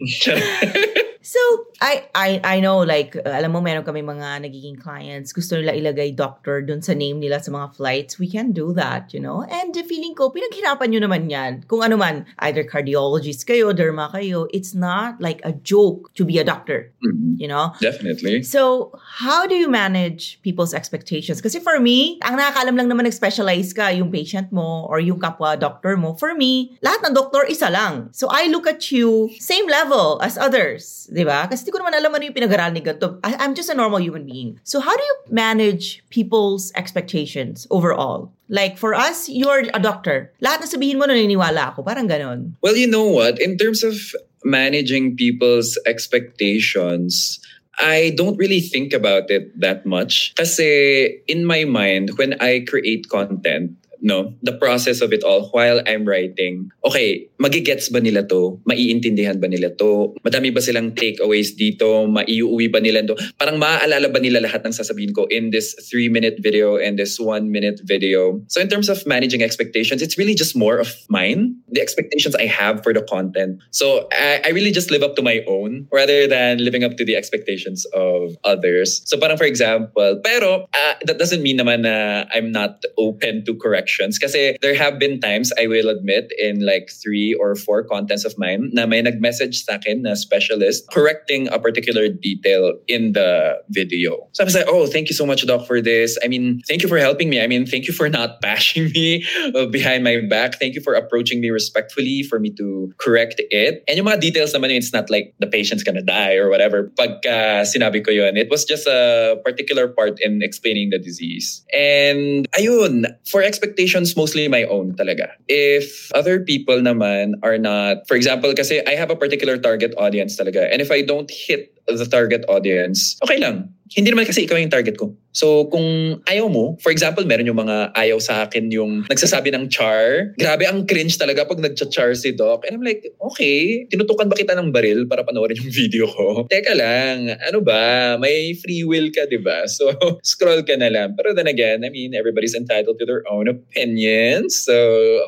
So, 1.35 1.43
I 1.83 2.07
I 2.15 2.29
I 2.47 2.57
know 2.63 2.87
like 2.87 3.19
uh, 3.19 3.27
alam 3.27 3.51
mo 3.51 3.59
meron 3.59 3.83
kami 3.83 4.07
mga 4.07 4.47
nagiging 4.47 4.79
clients 4.79 5.35
gusto 5.35 5.59
nila 5.59 5.75
ilagay 5.75 6.15
doctor 6.15 6.63
dun 6.63 6.79
sa 6.79 6.95
name 6.95 7.19
nila 7.19 7.43
sa 7.43 7.51
mga 7.51 7.75
flights. 7.75 8.23
We 8.23 8.31
can 8.31 8.55
do 8.55 8.71
that, 8.79 9.11
you 9.11 9.19
know. 9.19 9.43
And 9.43 9.75
uh, 9.75 9.83
feeling 9.83 10.15
ko 10.15 10.31
pinaghirapan 10.31 10.95
niyo 10.95 11.03
naman 11.03 11.27
'yan. 11.27 11.67
Kung 11.67 11.83
ano 11.83 11.99
man, 11.99 12.23
either 12.47 12.63
cardiologist 12.63 13.51
kayo, 13.51 13.75
derma 13.75 14.15
kayo, 14.15 14.47
it's 14.55 14.79
not 14.79 15.19
like 15.19 15.43
a 15.43 15.51
joke 15.67 16.15
to 16.15 16.23
be 16.23 16.39
a 16.39 16.47
doctor, 16.47 16.95
Mhm. 17.03 17.43
you 17.43 17.51
know. 17.51 17.75
Definitely. 17.83 18.47
So, 18.47 18.95
how 19.19 19.51
do 19.51 19.59
you 19.59 19.67
manage 19.67 20.39
people's 20.47 20.71
expectations? 20.71 21.43
Kasi 21.43 21.59
for 21.59 21.83
me, 21.83 22.23
ang 22.23 22.39
nakakaalam 22.39 22.79
lang 22.79 22.87
naman 22.87 23.11
nag-specialize 23.11 23.75
ka, 23.75 23.91
yung 23.91 24.15
patient 24.15 24.55
mo 24.55 24.87
or 24.87 25.03
yung 25.03 25.19
kapwa 25.19 25.59
doctor 25.59 25.99
mo. 25.99 26.15
For 26.15 26.31
me, 26.39 26.79
lahat 26.79 27.11
ng 27.11 27.15
doktor 27.19 27.43
isa 27.51 27.75
lang. 27.75 28.15
So, 28.15 28.31
I 28.31 28.47
look 28.47 28.71
at 28.71 28.95
you 28.95 29.35
same 29.43 29.67
level 29.67 30.23
as 30.23 30.39
others. 30.39 31.11
Di 31.11 31.24
Kasi 31.29 31.71
ko 31.73 31.81
naman 31.81 31.97
alam 31.97 32.13
ano 32.13 32.25
yung 32.25 32.37
pinag-aralan 32.37 32.77
ni 32.77 32.83
ganito. 32.85 33.19
I- 33.25 33.41
I'm 33.41 33.57
just 33.57 33.71
a 33.71 33.77
normal 33.77 34.01
human 34.01 34.25
being. 34.29 34.61
So, 34.65 34.81
how 34.81 34.93
do 34.93 35.03
you 35.03 35.17
manage 35.33 36.05
people's 36.11 36.73
expectations 36.77 37.67
overall? 37.71 38.33
Like, 38.49 38.77
for 38.77 38.93
us, 38.93 39.29
you're 39.29 39.65
a 39.73 39.81
doctor. 39.81 40.33
Lahat 40.45 40.61
na 40.61 40.69
sabihin 40.69 41.01
mo, 41.01 41.09
naniniwala 41.09 41.73
ako. 41.73 41.83
Parang 41.83 42.05
ganon. 42.09 42.61
Well, 42.61 42.77
you 42.77 42.87
know 42.87 43.09
what? 43.09 43.41
In 43.41 43.57
terms 43.57 43.81
of 43.81 43.97
managing 44.45 45.17
people's 45.17 45.81
expectations, 45.89 47.41
I 47.81 48.15
don't 48.15 48.37
really 48.37 48.61
think 48.61 48.93
about 48.93 49.31
it 49.31 49.51
that 49.59 49.87
much. 49.87 50.35
Kasi 50.37 51.21
in 51.27 51.45
my 51.45 51.65
mind, 51.65 52.15
when 52.19 52.39
I 52.39 52.63
create 52.63 53.09
content, 53.09 53.75
no, 54.05 54.37
the 54.45 54.53
process 54.53 55.01
of 55.01 55.17
it 55.17 55.25
all 55.25 55.49
while 55.57 55.81
I'm 55.89 56.05
writing, 56.05 56.69
okay, 56.85 57.27
magigets 57.41 57.89
ba 57.89 58.05
nila 58.05 58.29
to? 58.29 58.61
Maiintindihan 58.69 59.41
ba 59.41 59.49
nila 59.49 59.73
to? 59.81 60.13
Madami 60.21 60.53
ba 60.53 60.61
silang 60.61 60.93
takeaways 60.93 61.57
dito? 61.57 62.05
Maiuwi 62.05 62.69
ba 62.69 62.85
nila 62.85 63.01
to? 63.09 63.17
Parang 63.41 63.57
maaalala 63.57 64.13
ba 64.13 64.21
nila 64.21 64.45
lahat 64.45 64.61
ng 64.61 64.77
sasabihin 64.77 65.17
ko 65.17 65.25
in 65.33 65.49
this 65.49 65.73
three-minute 65.89 66.37
video 66.45 66.77
and 66.77 67.01
this 67.01 67.17
one-minute 67.17 67.81
video? 67.89 68.45
So 68.53 68.61
in 68.61 68.69
terms 68.69 68.93
of 68.93 69.01
managing 69.09 69.41
expectations, 69.41 70.05
it's 70.05 70.21
really 70.21 70.37
just 70.37 70.53
more 70.53 70.77
of 70.77 70.93
mine, 71.09 71.57
the 71.73 71.81
expectations 71.81 72.37
I 72.37 72.45
have 72.45 72.85
for 72.85 72.93
the 72.93 73.03
content. 73.09 73.65
So 73.73 74.07
I, 74.13 74.45
I 74.45 74.49
really 74.53 74.71
just 74.71 74.93
live 74.93 75.03
up 75.03 75.17
to 75.17 75.25
my 75.25 75.41
own 75.49 75.89
rather 75.89 76.29
than 76.29 76.61
living 76.61 76.85
up 76.85 77.01
to 77.01 77.05
the 77.09 77.17
expectations 77.17 77.89
of 77.97 78.37
others. 78.45 79.01
So 79.09 79.17
parang 79.17 79.41
for 79.41 79.49
example, 79.49 80.21
pero 80.21 80.69
uh, 80.69 80.95
that 81.09 81.17
doesn't 81.17 81.41
mean 81.41 81.57
naman 81.57 81.89
na 81.89 82.29
I'm 82.37 82.53
not 82.53 82.85
open 83.01 83.49
to 83.49 83.57
corrections 83.95 84.19
kasi 84.19 84.57
there 84.61 84.75
have 84.75 84.99
been 84.99 85.21
times 85.21 85.53
I 85.59 85.67
will 85.67 85.89
admit 85.89 86.33
in 86.39 86.67
like 86.67 86.91
three 86.91 87.35
or 87.35 87.55
four 87.55 87.85
contents 87.85 88.25
of 88.25 88.37
mine 88.39 88.71
na 88.73 88.87
may 88.87 89.03
nag-message 89.03 89.65
sa 89.65 89.75
akin 89.75 90.03
na 90.03 90.15
specialist 90.15 90.91
correcting 90.91 91.49
a 91.49 91.59
particular 91.59 92.09
detail 92.09 92.75
in 92.89 93.13
the 93.13 93.63
video. 93.71 94.29
So 94.33 94.43
I 94.43 94.47
was 94.47 94.55
like, 94.55 94.67
oh, 94.69 94.87
thank 94.87 95.09
you 95.09 95.15
so 95.15 95.27
much, 95.27 95.47
Doc, 95.47 95.67
for 95.67 95.81
this. 95.81 96.19
I 96.25 96.29
mean, 96.29 96.63
thank 96.67 96.83
you 96.83 96.89
for 96.89 96.99
helping 96.99 97.31
me. 97.31 97.41
I 97.41 97.47
mean, 97.47 97.67
thank 97.67 97.87
you 97.87 97.95
for 97.95 98.09
not 98.09 98.41
bashing 98.45 98.91
me 98.91 99.25
behind 99.71 100.05
my 100.05 100.21
back. 100.29 100.59
Thank 100.59 100.75
you 100.75 100.83
for 100.83 100.95
approaching 100.95 101.41
me 101.41 101.51
respectfully 101.51 102.23
for 102.23 102.39
me 102.39 102.51
to 102.59 102.93
correct 102.99 103.41
it. 103.51 103.85
And 103.87 103.97
yung 103.97 104.07
mga 104.07 104.21
details 104.21 104.53
naman, 104.55 104.75
it's 104.75 104.93
not 104.93 105.11
like 105.11 105.35
the 105.39 105.47
patient's 105.47 105.83
gonna 105.83 106.03
die 106.03 106.37
or 106.37 106.51
whatever. 106.51 106.91
Pagka 106.99 107.63
sinabi 107.63 108.05
ko 108.05 108.11
yun, 108.11 108.37
it 108.37 108.51
was 108.51 108.65
just 108.65 108.87
a 108.87 109.39
particular 109.45 109.89
part 109.89 110.19
in 110.21 110.43
explaining 110.43 110.91
the 110.91 110.99
disease. 110.99 111.65
And 111.73 112.49
ayun, 112.53 113.07
for 113.27 113.43
expectations, 113.43 113.84
mostly 114.17 114.49
my 114.49 114.65
own 114.65 114.95
talaga. 114.95 115.35
If 115.49 116.13
other 116.15 116.41
people 116.41 116.81
naman 116.81 117.35
are 117.43 117.59
not, 117.59 118.07
for 118.09 118.15
example, 118.15 118.55
kasi 118.55 118.81
I 118.87 118.95
have 118.95 119.11
a 119.11 119.17
particular 119.17 119.59
target 119.59 119.95
audience 119.99 120.39
talaga. 120.39 120.71
And 120.71 120.81
if 120.81 120.91
I 120.91 121.03
don't 121.03 121.31
hit 121.31 121.74
the 121.87 122.09
target 122.09 122.45
audience, 122.49 123.17
okay 123.23 123.39
lang. 123.39 123.69
Hindi 123.95 124.11
naman 124.11 124.25
kasi 124.25 124.49
ikaw 124.49 124.57
yung 124.57 124.73
target 124.73 124.97
ko. 124.97 125.13
So 125.37 125.69
kung 125.69 126.19
ayaw 126.25 126.49
mo, 126.49 126.81
for 126.81 126.89
example, 126.89 127.23
meron 127.29 127.47
yung 127.47 127.61
mga 127.61 127.93
ayaw 127.93 128.19
sa 128.19 128.49
akin 128.49 128.73
yung 128.73 129.05
nagsasabi 129.07 129.53
ng 129.53 129.69
char. 129.69 130.33
Grabe, 130.41 130.65
ang 130.65 130.89
cringe 130.89 131.15
talaga 131.21 131.45
pag 131.45 131.61
nagcha-char 131.61 132.17
si 132.17 132.33
Doc. 132.33 132.65
And 132.65 132.81
I'm 132.81 132.83
like, 132.83 133.05
okay, 133.21 133.85
tinutukan 133.93 134.33
ba 134.33 134.35
kita 134.35 134.57
ng 134.57 134.73
baril 134.73 135.05
para 135.05 135.23
panoorin 135.23 135.61
yung 135.61 135.71
video 135.85 136.09
ko? 136.09 136.49
Teka 136.49 136.75
lang, 136.75 137.37
ano 137.39 137.61
ba? 137.61 138.17
May 138.17 138.57
free 138.57 138.89
will 138.89 139.13
ka, 139.13 139.29
di 139.29 139.39
ba? 139.39 139.69
So 139.69 139.93
scroll 140.27 140.65
ka 140.65 140.75
na 140.81 140.89
lang. 140.89 141.15
Pero 141.15 141.37
then 141.37 141.47
again, 141.47 141.85
I 141.85 141.93
mean, 141.93 142.17
everybody's 142.17 142.57
entitled 142.57 142.99
to 142.99 143.07
their 143.07 143.23
own 143.29 143.47
opinions. 143.47 144.57
So, 144.59 144.75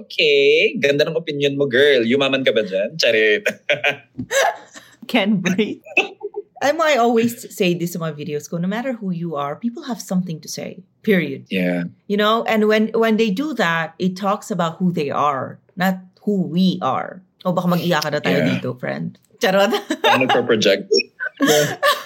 okay, 0.06 0.74
ganda 0.80 1.04
ng 1.04 1.14
opinion 1.14 1.60
mo, 1.60 1.68
girl. 1.68 2.02
Yumaman 2.02 2.42
ka 2.42 2.56
ba 2.56 2.64
dyan? 2.64 2.96
Charit. 2.96 3.46
Can 5.12 5.38
breathe. 5.38 5.84
Mo, 6.62 6.80
I 6.84 6.96
always 6.96 7.44
say 7.54 7.74
this 7.74 7.94
in 7.94 8.00
my 8.00 8.12
videos 8.12 8.48
ko, 8.48 8.56
no 8.56 8.68
matter 8.68 8.94
who 8.96 9.10
you 9.12 9.36
are, 9.36 9.56
people 9.56 9.84
have 9.84 10.00
something 10.00 10.40
to 10.40 10.48
say. 10.48 10.80
Period. 11.04 11.46
yeah. 11.50 11.84
You 12.08 12.16
know, 12.16 12.42
and 12.48 12.66
when 12.66 12.88
when 12.96 13.16
they 13.20 13.30
do 13.30 13.54
that, 13.54 13.94
it 14.00 14.16
talks 14.16 14.50
about 14.50 14.80
who 14.82 14.90
they 14.90 15.10
are, 15.12 15.60
not 15.76 16.00
who 16.24 16.42
we 16.42 16.80
are. 16.82 17.22
O 17.46 17.52
baka 17.52 17.68
mag-iyak 17.68 18.02
ka 18.02 18.10
na 18.10 18.18
tayo 18.18 18.42
Yeah. 18.42 18.58
dito, 18.58 18.74
friend. 18.74 19.14
Charot. 19.38 19.70
Ano 20.16 20.26
project? 20.48 20.88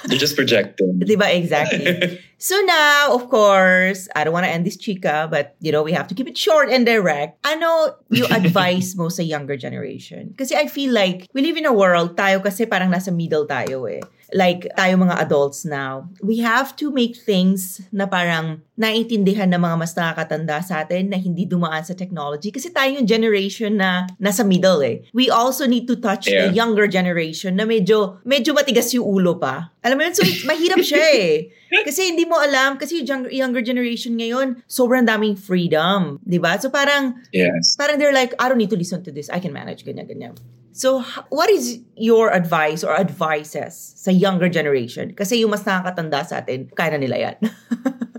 They're 0.05 0.19
just 0.19 0.35
projecting. 0.35 0.99
Diba? 1.07 1.31
Exactly. 1.31 2.19
so 2.39 2.59
now, 2.67 3.15
of 3.15 3.31
course, 3.31 4.09
I 4.17 4.25
don't 4.25 4.35
want 4.35 4.45
to 4.47 4.51
end 4.51 4.67
this 4.67 4.77
chika, 4.77 5.31
but 5.31 5.55
you 5.63 5.71
know, 5.71 5.83
we 5.87 5.93
have 5.95 6.09
to 6.11 6.15
keep 6.19 6.27
it 6.27 6.37
short 6.37 6.69
and 6.69 6.85
direct. 6.85 7.39
Ano 7.47 7.95
you 8.11 8.27
advise 8.27 8.97
mo 8.99 9.09
sa 9.09 9.23
younger 9.23 9.55
generation? 9.57 10.35
Kasi 10.37 10.57
I 10.59 10.67
feel 10.67 10.91
like 10.93 11.31
we 11.33 11.43
live 11.47 11.57
in 11.57 11.65
a 11.65 11.73
world, 11.73 12.17
tayo 12.19 12.43
kasi 12.43 12.67
parang 12.67 12.91
nasa 12.91 13.15
middle 13.15 13.47
tayo 13.47 13.87
eh. 13.87 14.03
Like 14.33 14.69
tayo 14.75 14.97
mga 14.97 15.17
adults 15.21 15.65
now, 15.65 16.07
we 16.21 16.39
have 16.41 16.75
to 16.77 16.91
make 16.91 17.17
things 17.17 17.81
na 17.91 18.07
parang 18.07 18.63
naiintindihan 18.75 19.51
ng 19.53 19.61
mga 19.61 19.77
mas 19.77 19.93
nakakatanda 19.93 20.65
sa 20.65 20.81
atin 20.83 21.13
na 21.13 21.21
hindi 21.21 21.45
dumaan 21.45 21.85
sa 21.85 21.93
technology. 21.93 22.49
Kasi 22.49 22.73
tayo 22.73 22.97
yung 22.97 23.05
generation 23.05 23.77
na 23.77 24.09
nasa 24.17 24.41
middle 24.41 24.81
eh. 24.81 25.05
We 25.13 25.29
also 25.29 25.69
need 25.69 25.85
to 25.87 26.01
touch 26.01 26.27
Yeah. 26.27 26.49
the 26.49 26.57
younger 26.57 26.87
generation 26.87 27.59
na 27.59 27.67
medyo, 27.67 28.23
medyo 28.25 28.55
matigas 28.55 28.89
yung 28.95 29.05
ulo 29.05 29.37
pa. 29.37 29.75
Alam 29.83 29.99
mo 29.99 30.03
yun? 30.09 30.15
So, 30.17 30.25
mahirap 30.49 30.81
siya 30.81 31.05
eh. 31.13 31.33
Kasi 31.85 32.11
hindi 32.15 32.25
mo 32.27 32.35
alam, 32.41 32.77
kasi 32.77 33.03
yung 33.03 33.29
younger, 33.31 33.63
generation 33.63 34.17
ngayon, 34.17 34.63
sobrang 34.67 35.07
daming 35.07 35.39
freedom. 35.39 36.19
'di 36.27 36.43
ba? 36.43 36.59
So 36.59 36.67
parang, 36.69 37.15
Yes. 37.31 37.79
parang 37.79 38.01
they're 38.01 38.15
like, 38.15 38.35
I 38.43 38.49
don't 38.51 38.59
need 38.59 38.73
to 38.75 38.81
listen 38.81 39.03
to 39.07 39.13
this. 39.15 39.31
I 39.31 39.39
can 39.39 39.55
manage, 39.55 39.87
ganyan, 39.87 40.09
ganyan. 40.11 40.35
So, 40.73 41.03
what 41.29 41.51
is 41.51 41.81
your 41.97 42.33
advice 42.33 42.85
or 42.85 42.95
advices 42.95 43.93
sa 43.97 44.11
younger 44.11 44.49
generation? 44.49 45.15
Kasi 45.15 45.43
yung 45.43 45.51
mas 45.51 45.67
nakakatanda 45.67 46.27
sa 46.27 46.39
atin, 46.39 46.71
kaya 46.71 46.95
na 46.95 46.99
nila 47.03 47.17
yan. 47.19 47.37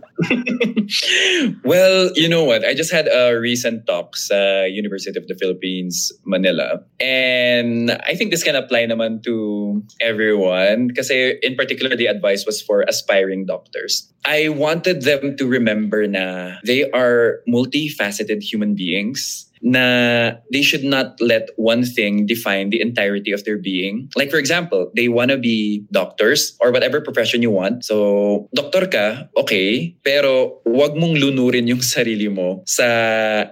well, 1.64 2.12
you 2.16 2.28
know 2.28 2.44
what? 2.44 2.66
I 2.66 2.74
just 2.74 2.92
had 2.92 3.08
a 3.08 3.40
recent 3.40 3.88
talk 3.88 4.16
sa 4.16 4.64
University 4.64 5.18
of 5.18 5.28
the 5.28 5.36
Philippines, 5.36 6.12
Manila. 6.26 6.84
And 7.00 7.92
I 7.92 8.16
think 8.16 8.32
this 8.32 8.44
can 8.44 8.56
apply 8.56 8.86
naman 8.86 9.24
to 9.24 9.84
everyone. 10.00 10.92
Kasi 10.92 11.40
in 11.42 11.56
particular, 11.56 11.96
the 11.96 12.08
advice 12.08 12.46
was 12.46 12.62
for 12.62 12.84
aspiring 12.84 13.46
doctors. 13.46 14.12
I 14.26 14.50
wanted 14.50 15.04
them 15.04 15.36
to 15.38 15.48
remember 15.48 16.08
na 16.08 16.58
they 16.66 16.90
are 16.92 17.40
multifaceted 17.48 18.44
human 18.44 18.76
beings 18.76 19.51
na 19.62 20.38
they 20.52 20.62
should 20.62 20.84
not 20.84 21.18
let 21.22 21.50
one 21.56 21.86
thing 21.86 22.26
define 22.26 22.70
the 22.70 22.82
entirety 22.82 23.32
of 23.32 23.46
their 23.46 23.58
being. 23.58 24.10
Like 24.18 24.30
for 24.30 24.38
example, 24.38 24.92
they 24.96 25.08
want 25.08 25.32
to 25.32 25.38
be 25.38 25.86
doctors 25.92 26.58
or 26.60 26.72
whatever 26.72 27.02
profession 27.02 27.42
you 27.42 27.52
want. 27.52 27.86
So, 27.86 28.50
doktor 28.54 28.90
ka, 28.90 29.30
okay, 29.38 29.96
pero 30.04 30.62
wag 30.66 30.98
mong 30.98 31.18
lunurin 31.18 31.70
yung 31.70 31.84
sarili 31.96 32.28
mo 32.28 32.66
sa 32.66 32.86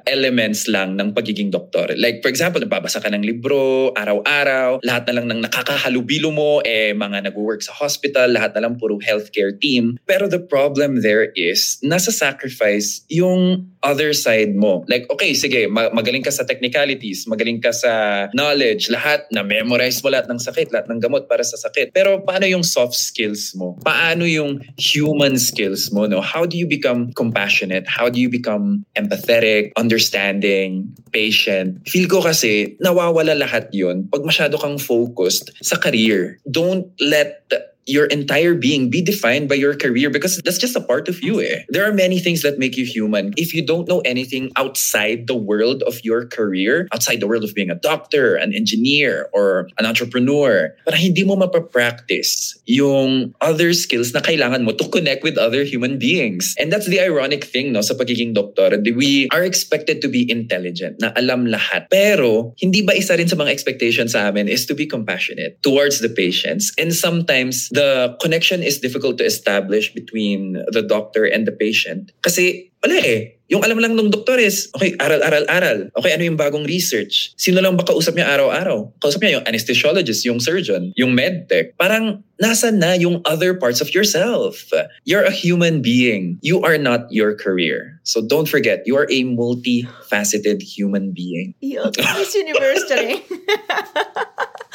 elements 0.05 0.67
lang 0.67 0.97
ng 0.97 1.13
pagiging 1.13 1.53
doktor. 1.53 1.93
Like 1.97 2.21
for 2.25 2.29
example, 2.29 2.61
nababasa 2.61 3.01
ka 3.01 3.09
ng 3.09 3.23
libro, 3.23 3.93
araw-araw, 3.93 4.81
lahat 4.81 5.03
na 5.09 5.13
lang 5.21 5.25
ng 5.29 5.39
nakakahalubilo 5.45 6.33
mo, 6.33 6.59
eh 6.65 6.91
mga 6.93 7.31
nag-work 7.31 7.61
sa 7.61 7.73
hospital, 7.73 8.33
lahat 8.33 8.57
na 8.57 8.67
lang 8.67 8.81
puro 8.81 8.97
healthcare 8.99 9.53
team. 9.55 9.97
Pero 10.09 10.25
the 10.25 10.41
problem 10.41 11.01
there 11.05 11.31
is, 11.37 11.77
nasa 11.85 12.09
sacrifice 12.09 13.05
yung 13.07 13.69
other 13.83 14.11
side 14.11 14.55
mo. 14.55 14.83
Like, 14.87 15.07
okay, 15.11 15.33
sige, 15.33 15.67
ma- 15.71 15.91
magaling 15.91 16.23
ka 16.23 16.31
sa 16.31 16.43
technicalities, 16.43 17.25
magaling 17.27 17.63
ka 17.63 17.71
sa 17.71 18.27
knowledge, 18.35 18.91
lahat, 18.91 19.27
na-memorize 19.31 20.03
mo 20.03 20.11
lahat 20.11 20.27
ng 20.27 20.39
sakit, 20.39 20.71
lahat 20.71 20.87
ng 20.91 20.99
gamot 20.99 21.27
para 21.31 21.43
sa 21.43 21.55
sakit. 21.55 21.95
Pero 21.95 22.21
paano 22.23 22.45
yung 22.47 22.63
soft 22.63 22.95
skills 22.95 23.55
mo? 23.55 23.79
Paano 23.83 24.27
yung 24.27 24.59
human 24.75 25.39
skills 25.39 25.91
mo? 25.95 26.05
No? 26.07 26.19
How 26.19 26.43
do 26.43 26.59
you 26.59 26.67
become 26.67 27.11
compassionate? 27.15 27.87
How 27.87 28.11
do 28.11 28.19
you 28.19 28.27
become 28.27 28.83
empathetic, 28.99 29.71
understanding, 29.79 30.91
patient? 31.15 31.79
Feel 31.87 32.07
ko 32.11 32.19
kasi 32.19 32.75
nawawala 32.83 33.35
lahat 33.35 33.71
yun 33.71 34.07
pag 34.11 34.23
masyado 34.27 34.59
kang 34.59 34.77
focused 34.77 35.55
sa 35.63 35.79
career. 35.79 36.37
Don't 36.43 36.91
let 36.99 37.47
your 37.89 38.05
entire 38.13 38.53
being 38.53 38.93
be 38.93 39.01
defined 39.01 39.49
by 39.49 39.57
your 39.57 39.73
career 39.73 40.13
because 40.13 40.37
that's 40.45 40.61
just 40.61 40.77
a 40.77 40.81
part 40.81 41.09
of 41.09 41.23
you. 41.25 41.41
Eh. 41.41 41.65
There 41.69 41.81
are 41.89 41.91
many 41.91 42.19
things 42.21 42.45
that 42.45 42.61
make 42.61 42.77
you 42.77 42.85
human. 42.85 43.33
If 43.35 43.53
you 43.53 43.65
don't 43.65 43.89
know 43.89 44.05
anything 44.05 44.53
outside 44.55 45.25
the 45.25 45.35
world 45.35 45.81
of 45.89 46.05
your 46.05 46.29
career, 46.29 46.87
outside 46.93 47.19
the 47.19 47.27
world 47.27 47.43
of 47.43 47.57
being 47.57 47.73
a 47.73 47.75
doctor, 47.75 48.35
an 48.35 48.53
engineer, 48.53 49.27
or 49.33 49.67
an 49.81 49.89
entrepreneur, 49.89 50.69
para 50.85 50.97
hindi 50.97 51.25
mo 51.25 51.35
mapapractice 51.35 52.61
yung 52.69 53.33
other 53.41 53.73
skills 53.73 54.13
na 54.13 54.21
kailangan 54.21 54.61
mo 54.61 54.71
to 54.71 54.85
connect 54.93 55.25
with 55.25 55.41
other 55.41 55.65
human 55.65 55.97
beings. 55.97 56.53
And 56.61 56.69
that's 56.69 56.85
the 56.85 57.01
ironic 57.01 57.43
thing 57.43 57.73
no, 57.73 57.81
sa 57.81 57.97
pagiging 57.97 58.37
doktor. 58.37 58.69
We 58.85 59.27
are 59.33 59.43
expected 59.43 60.01
to 60.05 60.07
be 60.07 60.29
intelligent, 60.29 61.01
na 61.01 61.09
alam 61.15 61.47
lahat. 61.47 61.89
Pero, 61.89 62.53
hindi 62.61 62.85
ba 62.85 62.93
isa 62.93 63.17
rin 63.17 63.25
sa 63.25 63.39
mga 63.39 63.49
expectations 63.49 64.13
sa 64.13 64.29
amin 64.29 64.45
is 64.45 64.67
to 64.67 64.75
be 64.75 64.85
compassionate 64.85 65.57
towards 65.63 66.03
the 66.03 66.11
patients. 66.11 66.69
And 66.77 66.93
sometimes, 66.93 67.71
the 67.71 67.78
connection 68.21 68.63
is 68.63 68.79
difficult 68.79 69.17
to 69.19 69.25
establish 69.25 69.93
between 69.93 70.59
the 70.71 70.81
doctor 70.81 71.25
and 71.25 71.47
the 71.47 71.51
patient. 71.51 72.11
Kasi, 72.21 72.71
wala 72.83 72.97
eh. 73.03 73.35
Yung 73.49 73.65
alam 73.65 73.81
lang 73.81 73.97
ng 73.97 74.13
doktor 74.13 74.37
is, 74.37 74.69
okay, 74.77 74.93
aral, 75.01 75.25
aral, 75.25 75.41
aral. 75.49 75.89
Okay, 75.97 76.13
ano 76.13 76.21
yung 76.21 76.37
bagong 76.37 76.69
research? 76.69 77.33
Sino 77.33 77.57
lang 77.65 77.73
ba 77.73 77.81
kausap 77.81 78.13
niya 78.13 78.29
araw-araw? 78.29 78.93
Kausap 79.01 79.25
niya 79.25 79.41
yung 79.41 79.45
anesthesiologist, 79.49 80.21
yung 80.21 80.37
surgeon, 80.37 80.93
yung 80.93 81.17
medtech. 81.17 81.73
Parang 81.81 82.21
nasa 82.37 82.69
na 82.69 82.93
yung 82.93 83.25
other 83.25 83.57
parts 83.57 83.81
of 83.81 83.89
yourself. 83.89 84.69
You're 85.01 85.25
a 85.25 85.33
human 85.33 85.81
being. 85.81 86.37
You 86.45 86.61
are 86.61 86.77
not 86.77 87.09
your 87.09 87.33
career. 87.33 87.97
So 88.05 88.21
don't 88.21 88.45
forget, 88.47 88.85
you 88.85 88.93
are 89.01 89.09
a 89.09 89.25
multifaceted 89.25 90.61
human 90.61 91.09
being. 91.11 91.57
Yun, 91.65 91.89
Miss 92.21 92.37
Universe. 92.37 92.85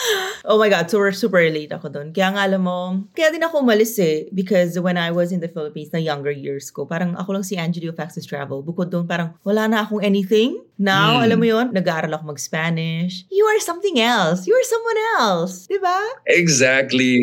oh 0.45 0.59
my 0.59 0.69
God, 0.69 0.91
super, 0.91 1.13
super 1.13 1.41
relate 1.41 1.73
ako 1.73 1.89
doon. 1.89 2.09
Kaya 2.13 2.33
nga 2.35 2.43
alam 2.45 2.63
mo, 2.65 3.05
kaya 3.17 3.31
din 3.33 3.43
ako 3.43 3.65
umalis 3.65 3.97
eh. 3.99 4.29
Because 4.33 4.77
when 4.79 4.97
I 4.97 5.11
was 5.11 5.33
in 5.33 5.41
the 5.41 5.49
Philippines 5.51 5.91
na 5.93 6.01
younger 6.01 6.33
years 6.33 6.71
ko, 6.71 6.85
parang 6.85 7.17
ako 7.17 7.41
lang 7.41 7.45
si 7.47 7.57
Angelio 7.57 7.93
Faxes 7.93 8.27
Travel. 8.29 8.63
Bukod 8.63 8.91
doon, 8.91 9.09
parang 9.09 9.35
wala 9.45 9.69
na 9.69 9.85
akong 9.85 10.05
anything. 10.05 10.61
Now, 10.75 11.23
Hmm. 11.23 11.31
alam 11.31 11.39
mo 11.39 11.47
yon 11.47 11.71
nag-aaral 11.71 12.11
ako 12.19 12.35
mag-Spanish. 12.35 13.23
You 13.31 13.47
are 13.47 13.63
something 13.63 14.03
else. 14.03 14.43
You 14.43 14.59
are 14.59 14.67
someone 14.67 15.01
else. 15.23 15.71
Di 15.71 15.79
ba? 15.79 15.95
Exactly. 16.27 17.23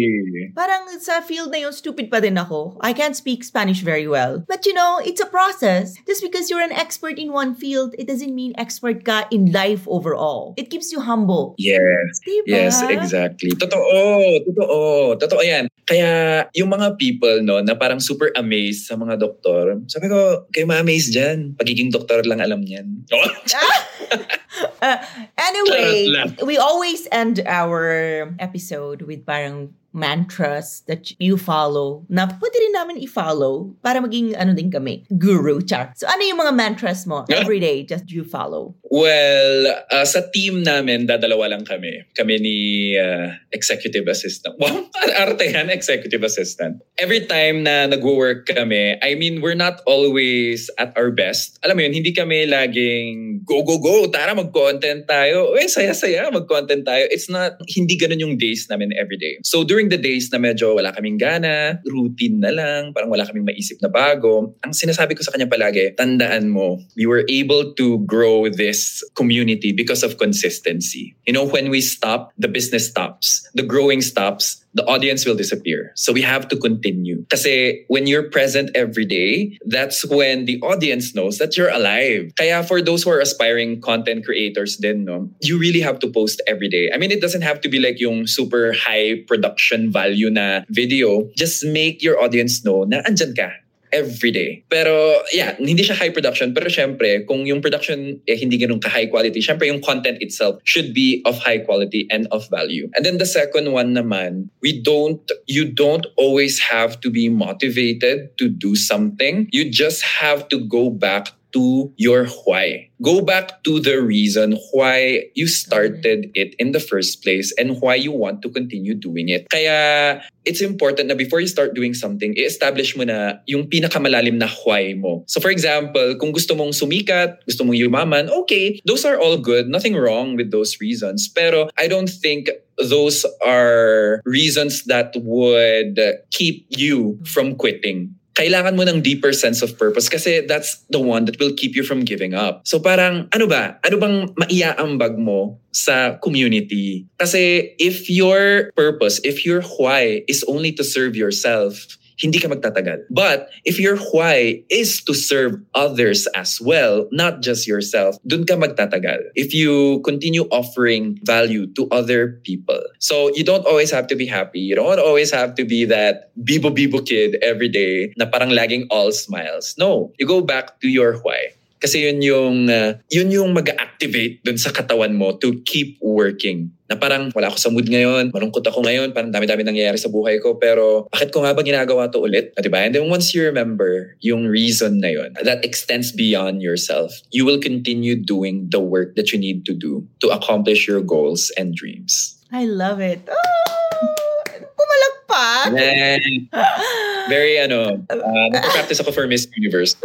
Parang 0.55 0.87
sa 1.03 1.19
field 1.19 1.51
na 1.51 1.59
yun, 1.59 1.75
stupid 1.75 2.07
pa 2.07 2.23
din 2.23 2.39
ako. 2.39 2.79
I 2.79 2.95
can't 2.95 3.15
speak 3.15 3.43
Spanish 3.43 3.83
very 3.83 4.07
well. 4.07 4.39
But 4.47 4.63
you 4.63 4.71
know, 4.71 5.03
it's 5.03 5.19
a 5.19 5.27
process. 5.27 5.99
Just 6.07 6.23
because 6.23 6.47
you're 6.47 6.63
an 6.63 6.71
expert 6.71 7.19
in 7.19 7.35
one 7.35 7.51
field, 7.51 7.91
it 7.99 8.07
doesn't 8.07 8.31
mean 8.31 8.55
expert 8.55 9.03
ka 9.03 9.27
in 9.35 9.51
life 9.51 9.83
overall. 9.83 10.55
It 10.55 10.71
keeps 10.71 10.91
you 10.95 11.03
humble. 11.03 11.55
Yes. 11.59 12.23
Diba? 12.23 12.47
Yes, 12.47 12.70
exactly. 12.87 13.51
Totoo, 13.53 14.39
totoo, 14.47 14.79
totoo 15.19 15.41
yan. 15.43 15.67
Kaya 15.83 16.45
yung 16.55 16.71
mga 16.71 16.95
people 16.95 17.43
no 17.43 17.59
na 17.59 17.75
parang 17.75 17.99
super 17.99 18.31
amazed 18.39 18.87
sa 18.87 18.95
mga 18.95 19.19
doktor, 19.19 19.75
sabi 19.91 20.07
ko, 20.07 20.47
kayo 20.55 20.63
ma-amaze 20.63 21.11
dyan. 21.11 21.53
Pagiging 21.59 21.91
doktor 21.91 22.23
lang 22.23 22.39
alam 22.39 22.63
niyan. 22.63 23.03
Uh, 24.81 24.97
anyway, 25.37 26.11
we 26.45 26.57
always 26.57 27.07
end 27.11 27.39
our 27.45 28.33
episode 28.39 29.03
with 29.03 29.25
parang 29.25 29.73
mantras 29.93 30.83
that 30.87 31.11
you 31.19 31.35
follow 31.35 32.03
na 32.07 32.27
pwede 32.27 32.55
rin 32.55 32.73
namin 32.73 32.95
i-follow 33.03 33.75
para 33.83 33.99
maging 33.99 34.35
ano 34.39 34.55
din 34.55 34.71
kami, 34.71 35.03
guru, 35.19 35.59
char. 35.61 35.91
So 35.99 36.07
ano 36.07 36.23
yung 36.23 36.39
mga 36.39 36.53
mantras 36.55 37.03
mo 37.03 37.27
every 37.27 37.59
day 37.59 37.83
just 37.83 38.07
you 38.11 38.23
follow? 38.23 38.75
Well, 38.87 39.71
uh, 39.91 40.07
sa 40.07 40.27
team 40.31 40.63
namin, 40.63 41.07
dadalawa 41.07 41.55
lang 41.55 41.63
kami. 41.67 42.03
Kami 42.15 42.35
ni 42.39 42.57
uh, 42.95 43.35
executive 43.51 44.07
assistant. 44.07 44.59
Wow, 44.59 44.87
arte 45.23 45.47
yan, 45.47 45.71
executive 45.71 46.23
assistant. 46.23 46.83
Every 46.99 47.27
time 47.27 47.63
na 47.63 47.87
nag-work 47.87 48.47
kami, 48.47 48.99
I 48.99 49.15
mean, 49.15 49.39
we're 49.39 49.59
not 49.59 49.79
always 49.87 50.71
at 50.79 50.95
our 50.95 51.11
best. 51.11 51.59
Alam 51.63 51.79
mo 51.79 51.81
yun, 51.87 51.95
hindi 51.95 52.11
kami 52.11 52.47
laging 52.47 53.43
go, 53.43 53.63
go, 53.63 53.79
go, 53.79 54.07
tara 54.07 54.35
mag-content 54.41 55.05
tayo. 55.05 55.53
Uy, 55.53 55.69
saya-saya, 55.69 56.33
mag-content 56.33 56.81
tayo. 56.81 57.05
It's 57.09 57.29
not, 57.29 57.61
hindi 57.69 57.97
ganun 57.97 58.21
yung 58.21 58.35
days 58.41 58.65
namin 58.67 58.91
every 58.97 59.17
day. 59.17 59.37
So 59.45 59.61
during 59.61 59.93
the 59.93 60.01
days 60.01 60.33
na 60.33 60.41
medyo 60.41 60.73
wala 60.73 60.91
kaming 60.91 61.21
gana, 61.21 61.77
routine 61.85 62.41
na 62.41 62.51
lang, 62.51 62.93
parang 62.93 63.13
wala 63.13 63.25
kaming 63.25 63.45
maisip 63.45 63.77
na 63.81 63.89
bago, 63.89 64.53
ang 64.65 64.73
sinasabi 64.73 65.13
ko 65.13 65.21
sa 65.21 65.31
kanya 65.33 65.45
palagi, 65.49 65.93
tandaan 65.93 66.49
mo, 66.49 66.81
we 66.97 67.05
were 67.05 67.25
able 67.29 67.73
to 67.77 68.01
grow 68.09 68.49
this 68.49 69.05
community 69.13 69.71
because 69.71 70.01
of 70.01 70.17
consistency. 70.17 71.13
You 71.25 71.33
know, 71.33 71.45
when 71.45 71.69
we 71.69 71.81
stop, 71.81 72.33
the 72.37 72.49
business 72.49 72.89
stops. 72.89 73.45
The 73.53 73.63
growing 73.63 74.01
stops, 74.01 74.60
the 74.73 74.85
audience 74.85 75.25
will 75.25 75.35
disappear. 75.35 75.91
So 75.95 76.13
we 76.13 76.21
have 76.21 76.47
to 76.49 76.57
continue. 76.57 77.25
Kasi 77.29 77.85
when 77.87 78.07
you're 78.07 78.29
present 78.29 78.71
every 78.75 79.05
day, 79.05 79.57
that's 79.65 80.05
when 80.05 80.45
the 80.45 80.61
audience 80.61 81.13
knows 81.15 81.37
that 81.37 81.57
you're 81.57 81.69
alive. 81.69 82.31
Kaya 82.37 82.63
for 82.63 82.81
those 82.81 83.03
who 83.03 83.11
are 83.11 83.19
aspiring 83.19 83.81
content 83.81 84.25
creators 84.25 84.77
din, 84.77 85.05
no, 85.05 85.29
you 85.41 85.57
really 85.57 85.81
have 85.81 85.99
to 85.99 86.09
post 86.09 86.41
every 86.47 86.69
day. 86.69 86.89
I 86.93 86.97
mean, 86.97 87.11
it 87.11 87.21
doesn't 87.21 87.41
have 87.43 87.61
to 87.61 87.69
be 87.69 87.79
like 87.79 87.99
yung 87.99 88.27
super 88.27 88.73
high 88.73 89.23
production 89.27 89.91
value 89.91 90.29
na 90.29 90.61
video. 90.69 91.29
Just 91.35 91.65
make 91.65 92.01
your 92.01 92.21
audience 92.21 92.63
know 92.63 92.83
na 92.83 93.03
andyan 93.03 93.35
ka 93.35 93.60
every 93.91 94.31
day. 94.31 94.63
Pero 94.71 95.21
yeah, 95.31 95.55
hindi 95.59 95.83
siya 95.83 95.95
high 95.95 96.11
production. 96.11 96.55
Pero 96.55 96.67
syempre, 96.71 97.23
kung 97.27 97.45
yung 97.45 97.61
production 97.61 98.19
eh, 98.27 98.37
hindi 98.39 98.57
ganun 98.57 98.79
ka-high 98.79 99.11
quality, 99.11 99.43
syempre 99.43 99.67
yung 99.67 99.83
content 99.83 100.17
itself 100.23 100.59
should 100.63 100.95
be 100.95 101.21
of 101.27 101.37
high 101.39 101.59
quality 101.59 102.07
and 102.09 102.27
of 102.31 102.47
value. 102.49 102.89
And 102.95 103.05
then 103.05 103.19
the 103.19 103.27
second 103.27 103.71
one 103.71 103.93
naman, 103.93 104.49
we 104.61 104.79
don't, 104.79 105.21
you 105.47 105.67
don't 105.67 106.07
always 106.17 106.59
have 106.59 106.99
to 107.01 107.09
be 107.11 107.29
motivated 107.29 108.35
to 108.39 108.49
do 108.49 108.75
something. 108.75 109.47
You 109.51 109.69
just 109.69 110.03
have 110.03 110.47
to 110.49 110.59
go 110.59 110.89
back 110.89 111.35
to 111.53 111.91
your 111.97 112.25
why. 112.45 112.89
Go 113.01 113.21
back 113.21 113.63
to 113.63 113.79
the 113.79 114.01
reason 114.01 114.57
why 114.71 115.25
you 115.33 115.47
started 115.47 116.29
mm-hmm. 116.29 116.37
it 116.37 116.55
in 116.59 116.71
the 116.71 116.79
first 116.79 117.23
place 117.23 117.53
and 117.57 117.81
why 117.81 117.95
you 117.95 118.11
want 118.11 118.41
to 118.43 118.49
continue 118.49 118.93
doing 118.93 119.29
it. 119.29 119.49
Kaya 119.49 120.21
it's 120.45 120.61
important 120.61 121.09
na 121.09 121.15
before 121.15 121.41
you 121.41 121.47
start 121.47 121.73
doing 121.73 121.93
something, 121.93 122.33
i-establish 122.37 122.95
mo 122.97 123.03
na 123.03 123.41
yung 123.45 123.65
pinakamalalim 123.65 124.37
na 124.37 124.47
why 124.63 124.93
mo. 124.93 125.25
So 125.27 125.41
for 125.41 125.49
example, 125.49 126.15
kung 126.17 126.31
gusto 126.31 126.53
mong 126.53 126.77
sumikat, 126.77 127.41
gusto 127.45 127.65
mong 127.65 127.77
yumaman, 127.77 128.29
okay, 128.45 128.79
those 128.85 129.05
are 129.05 129.17
all 129.17 129.37
good. 129.37 129.67
Nothing 129.67 129.97
wrong 129.97 130.37
with 130.37 130.51
those 130.51 130.77
reasons. 130.79 131.27
Pero 131.27 131.69
I 131.77 131.87
don't 131.89 132.09
think 132.09 132.49
those 132.77 133.25
are 133.45 134.21
reasons 134.25 134.85
that 134.85 135.13
would 135.21 135.99
keep 136.31 136.65
you 136.69 137.19
from 137.25 137.55
quitting 137.55 138.15
kailangan 138.41 138.73
mo 138.73 138.81
ng 138.81 139.05
deeper 139.05 139.29
sense 139.29 139.61
of 139.61 139.77
purpose 139.77 140.09
kasi 140.09 140.41
that's 140.49 140.81
the 140.89 140.97
one 140.97 141.29
that 141.29 141.37
will 141.37 141.53
keep 141.53 141.77
you 141.77 141.85
from 141.85 142.01
giving 142.01 142.33
up. 142.33 142.65
So 142.65 142.81
parang, 142.81 143.29
ano 143.29 143.45
ba? 143.45 143.77
Ano 143.85 144.01
bang 144.01 144.17
maiaambag 144.33 145.21
mo 145.21 145.61
sa 145.69 146.17
community? 146.17 147.05
Kasi 147.21 147.77
if 147.77 148.09
your 148.09 148.73
purpose, 148.73 149.21
if 149.21 149.45
your 149.45 149.61
why 149.77 150.25
is 150.25 150.41
only 150.49 150.73
to 150.73 150.81
serve 150.81 151.13
yourself, 151.13 152.00
hindi 152.21 152.37
ka 152.37 152.47
magtatagal. 152.47 153.09
But 153.09 153.49
if 153.65 153.81
your 153.81 153.97
why 154.13 154.61
is 154.69 155.01
to 155.09 155.13
serve 155.13 155.57
others 155.73 156.29
as 156.37 156.61
well, 156.61 157.09
not 157.11 157.41
just 157.41 157.67
yourself, 157.67 158.15
dun 158.29 158.45
ka 158.45 158.53
magtatagal. 158.53 159.33
If 159.33 159.53
you 159.53 159.99
continue 160.05 160.45
offering 160.53 161.17
value 161.25 161.65
to 161.73 161.89
other 161.89 162.39
people. 162.45 162.79
So 162.99 163.33
you 163.33 163.43
don't 163.43 163.65
always 163.65 163.89
have 163.89 164.05
to 164.07 164.15
be 164.15 164.29
happy. 164.29 164.59
You 164.59 164.75
don't 164.75 165.01
always 165.01 165.31
have 165.33 165.55
to 165.55 165.65
be 165.65 165.85
that 165.85 166.29
bibo-bibo 166.45 167.01
kid 167.01 167.41
every 167.41 167.69
day 167.69 168.13
na 168.17 168.29
parang 168.29 168.53
laging 168.53 168.85
all 168.93 169.11
smiles. 169.11 169.73
No, 169.77 170.13
you 170.19 170.27
go 170.27 170.41
back 170.41 170.79
to 170.81 170.87
your 170.87 171.17
why. 171.25 171.57
Kasi 171.81 172.05
yun 172.05 172.21
yung, 172.21 172.69
uh, 172.69 172.93
yun 173.09 173.33
yung 173.33 173.49
mag-activate 173.57 174.45
dun 174.45 174.61
sa 174.61 174.69
katawan 174.69 175.17
mo 175.17 175.33
to 175.41 175.65
keep 175.65 175.97
working. 175.97 176.69
Na 176.85 176.93
parang 176.93 177.33
wala 177.33 177.49
ako 177.49 177.57
sa 177.57 177.73
mood 177.73 177.89
ngayon, 177.89 178.29
malungkot 178.29 178.61
ako 178.61 178.85
ngayon, 178.85 179.17
parang 179.17 179.33
dami-dami 179.33 179.65
nangyayari 179.65 179.97
sa 179.97 180.13
buhay 180.13 180.37
ko, 180.37 180.61
pero 180.61 181.09
bakit 181.09 181.33
ko 181.33 181.41
nga 181.41 181.57
ba 181.57 181.65
ginagawa 181.65 182.05
to 182.13 182.21
ulit? 182.21 182.53
Diba? 182.53 182.85
And 182.85 182.93
then 182.93 183.09
once 183.09 183.33
you 183.33 183.41
remember 183.41 184.13
yung 184.21 184.45
reason 184.45 185.01
na 185.01 185.09
yun, 185.09 185.33
that 185.41 185.65
extends 185.65 186.13
beyond 186.13 186.61
yourself, 186.61 187.09
you 187.33 187.49
will 187.49 187.57
continue 187.57 188.13
doing 188.13 188.69
the 188.69 188.83
work 188.83 189.17
that 189.17 189.33
you 189.33 189.41
need 189.41 189.65
to 189.65 189.73
do 189.73 190.05
to 190.21 190.29
accomplish 190.29 190.85
your 190.85 191.01
goals 191.01 191.49
and 191.57 191.73
dreams. 191.73 192.37
I 192.53 192.69
love 192.69 193.01
it. 193.01 193.25
Oh, 193.25 194.43
pumalakpak! 194.77 195.73
And 195.79 196.51
very 197.29 197.59
ano, 197.59 198.01
uh, 198.09 198.47
nagpa-practice 198.53 198.99
ako 199.01 199.11
for 199.11 199.27
Miss 199.27 199.47
Universe. 199.57 199.95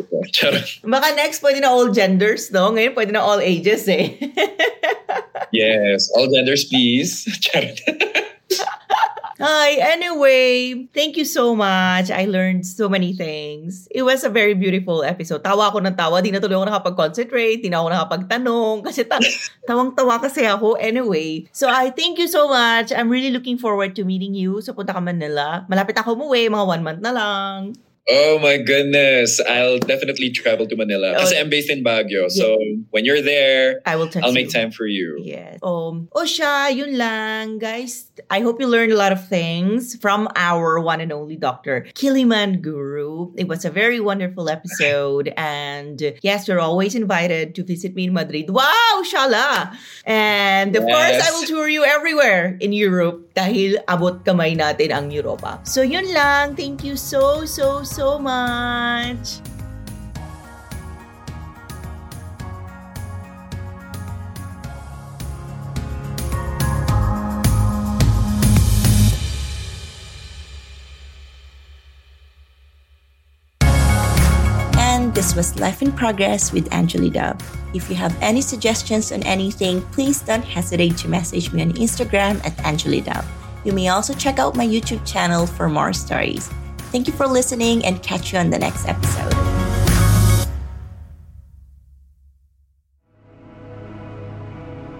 Baka 0.84 1.08
next 1.14 1.40
pwede 1.40 1.60
na 1.62 1.70
all 1.70 1.88
genders, 1.92 2.50
no? 2.50 2.72
Ngayon 2.72 2.92
pwede 2.92 3.12
na 3.12 3.22
all 3.22 3.40
ages 3.40 3.88
eh. 3.88 4.16
yes, 5.52 6.10
all 6.16 6.28
genders 6.28 6.64
please. 6.66 7.24
Charot. 7.40 7.80
Hi, 9.36 9.76
anyway, 9.92 10.88
thank 10.96 11.20
you 11.20 11.28
so 11.28 11.52
much. 11.52 12.08
I 12.08 12.24
learned 12.24 12.64
so 12.64 12.88
many 12.88 13.12
things. 13.12 13.84
It 13.92 14.00
was 14.00 14.24
a 14.24 14.32
very 14.32 14.56
beautiful 14.56 15.04
episode. 15.04 15.44
Tawa 15.44 15.68
ako 15.68 15.84
ng 15.84 15.92
tawa. 15.92 16.24
Di 16.24 16.32
na 16.32 16.40
tuloy 16.40 16.56
ako 16.56 16.72
nakapag-concentrate. 16.72 17.60
Di 17.60 17.68
na 17.68 17.84
ako 17.84 17.92
nakapagtanong. 17.92 18.76
Kasi 18.88 19.04
ta- 19.04 19.20
tawang-tawa 19.68 20.24
kasi 20.24 20.48
ako. 20.48 20.80
Anyway, 20.80 21.44
so 21.52 21.68
I 21.68 21.92
thank 21.92 22.16
you 22.16 22.32
so 22.32 22.48
much. 22.48 22.96
I'm 22.96 23.12
really 23.12 23.28
looking 23.28 23.60
forward 23.60 23.92
to 24.00 24.08
meeting 24.08 24.32
you 24.32 24.64
sa 24.64 24.72
Punta 24.72 24.96
ka 24.96 25.04
Manila. 25.04 25.68
Malapit 25.68 26.00
ako 26.00 26.16
umuwi. 26.16 26.48
Mga 26.48 26.64
one 26.64 26.82
month 26.82 27.00
na 27.04 27.12
lang. 27.12 27.76
Oh 28.08 28.38
my 28.38 28.58
goodness. 28.58 29.40
I'll 29.40 29.78
definitely 29.78 30.30
travel 30.30 30.66
to 30.68 30.76
Manila. 30.76 31.14
Oh. 31.18 31.30
I'm 31.34 31.50
based 31.50 31.70
in 31.70 31.82
Baguio. 31.82 32.30
So 32.30 32.56
when 32.90 33.04
you're 33.04 33.20
there, 33.20 33.80
I 33.84 33.96
will 33.96 34.08
I'll 34.22 34.32
make 34.32 34.46
you. 34.46 34.52
time 34.52 34.70
for 34.70 34.86
you. 34.86 35.18
Yes. 35.22 35.58
Um, 35.62 36.08
o 36.14 36.22
siya, 36.22 36.70
yun 36.74 36.96
lang, 36.96 37.58
guys. 37.58 38.12
I 38.30 38.40
hope 38.40 38.60
you 38.60 38.68
learned 38.68 38.92
a 38.92 38.96
lot 38.96 39.10
of 39.10 39.26
things 39.26 39.96
from 39.96 40.28
our 40.36 40.78
one 40.78 41.00
and 41.00 41.12
only 41.12 41.36
Dr. 41.36 41.86
Kiliman 41.94 42.62
Guru. 42.62 43.34
It 43.36 43.48
was 43.48 43.64
a 43.64 43.70
very 43.70 43.98
wonderful 43.98 44.48
episode. 44.48 45.32
And 45.36 46.00
yes, 46.22 46.48
you're 46.48 46.60
always 46.60 46.94
invited 46.94 47.54
to 47.56 47.62
visit 47.62 47.94
me 47.94 48.06
in 48.06 48.12
Madrid. 48.12 48.50
Wow, 48.50 49.02
shala! 49.04 49.76
And 50.04 50.74
of 50.74 50.82
course, 50.82 51.18
I 51.22 51.30
will 51.32 51.46
tour 51.46 51.68
you 51.68 51.84
everywhere 51.84 52.56
in 52.60 52.72
Europe 52.72 53.25
dahil 53.36 53.76
abot 53.84 54.24
kamay 54.24 54.56
natin 54.56 54.96
ang 54.96 55.06
Europa. 55.12 55.60
So 55.68 55.84
yun 55.84 56.08
lang. 56.16 56.56
Thank 56.56 56.88
you 56.88 56.96
so, 56.96 57.44
so, 57.44 57.84
so 57.84 58.16
much. 58.16 59.44
Was 75.36 75.60
Life 75.60 75.82
in 75.82 75.92
Progress 75.92 76.50
with 76.50 76.72
Angeli 76.72 77.10
Dub. 77.10 77.40
If 77.74 77.90
you 77.90 77.96
have 77.96 78.16
any 78.22 78.40
suggestions 78.40 79.12
on 79.12 79.22
anything, 79.24 79.82
please 79.92 80.22
don't 80.22 80.42
hesitate 80.42 80.96
to 80.98 81.08
message 81.08 81.52
me 81.52 81.60
on 81.62 81.72
Instagram 81.74 82.42
at 82.44 82.58
Angeli 82.64 83.02
Dub. 83.02 83.24
You 83.62 83.72
may 83.72 83.88
also 83.88 84.14
check 84.14 84.38
out 84.38 84.56
my 84.56 84.66
YouTube 84.66 85.06
channel 85.06 85.46
for 85.46 85.68
more 85.68 85.92
stories. 85.92 86.48
Thank 86.90 87.06
you 87.06 87.12
for 87.12 87.26
listening 87.26 87.84
and 87.84 88.02
catch 88.02 88.32
you 88.32 88.38
on 88.38 88.48
the 88.48 88.58
next 88.58 88.88
episode. 88.88 89.32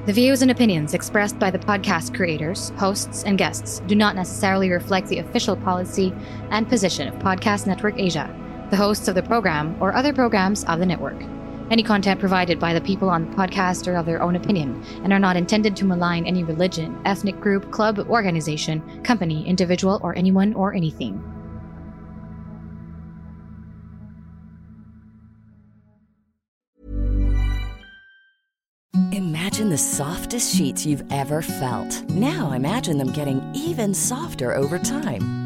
The 0.05 0.13
views 0.13 0.43
and 0.43 0.53
opinions 0.53 0.95
expressed 0.95 1.39
by 1.39 1.51
the 1.51 1.59
podcast 1.59 2.15
creators, 2.15 2.71
hosts, 2.77 3.25
and 3.25 3.37
guests 3.37 3.81
do 3.89 3.97
not 3.97 4.15
necessarily 4.15 4.71
reflect 4.71 5.09
the 5.09 5.19
official 5.19 5.57
policy 5.57 6.15
and 6.51 6.69
position 6.69 7.09
of 7.09 7.15
Podcast 7.15 7.67
Network 7.67 7.99
Asia, 7.99 8.33
the 8.71 8.77
hosts 8.77 9.09
of 9.09 9.15
the 9.15 9.23
program, 9.23 9.77
or 9.81 9.95
other 9.95 10.13
programs 10.13 10.65
of 10.65 10.79
the 10.79 10.87
network. 10.87 11.23
Any 11.71 11.83
content 11.83 12.21
provided 12.21 12.61
by 12.61 12.75
the 12.75 12.81
people 12.81 13.11
on 13.11 13.29
the 13.29 13.37
podcast 13.37 13.89
are 13.89 13.97
of 13.97 14.07
their 14.07 14.23
own 14.23 14.37
opinion 14.37 14.85
and 15.03 15.13
are 15.13 15.19
not 15.19 15.37
intended 15.37 15.75
to 15.77 15.85
malign 15.85 16.25
any 16.25 16.45
religion, 16.45 17.01
ethnic 17.05 17.41
group, 17.41 17.73
club, 17.73 17.99
organization, 17.99 19.03
company, 19.03 19.45
individual, 19.47 20.01
or 20.03 20.17
anyone 20.17 20.55
or 20.55 20.75
anything. 20.75 21.21
Imagine 29.13 29.71
the 29.71 29.79
softest 29.79 30.55
sheets 30.55 30.87
you've 30.87 31.05
ever 31.11 31.43
felt. 31.43 32.03
Now 32.11 32.53
imagine 32.53 32.99
them 32.99 33.13
getting 33.13 33.43
even 33.55 33.95
softer 33.95 34.55
over 34.55 34.79
time. 34.79 35.46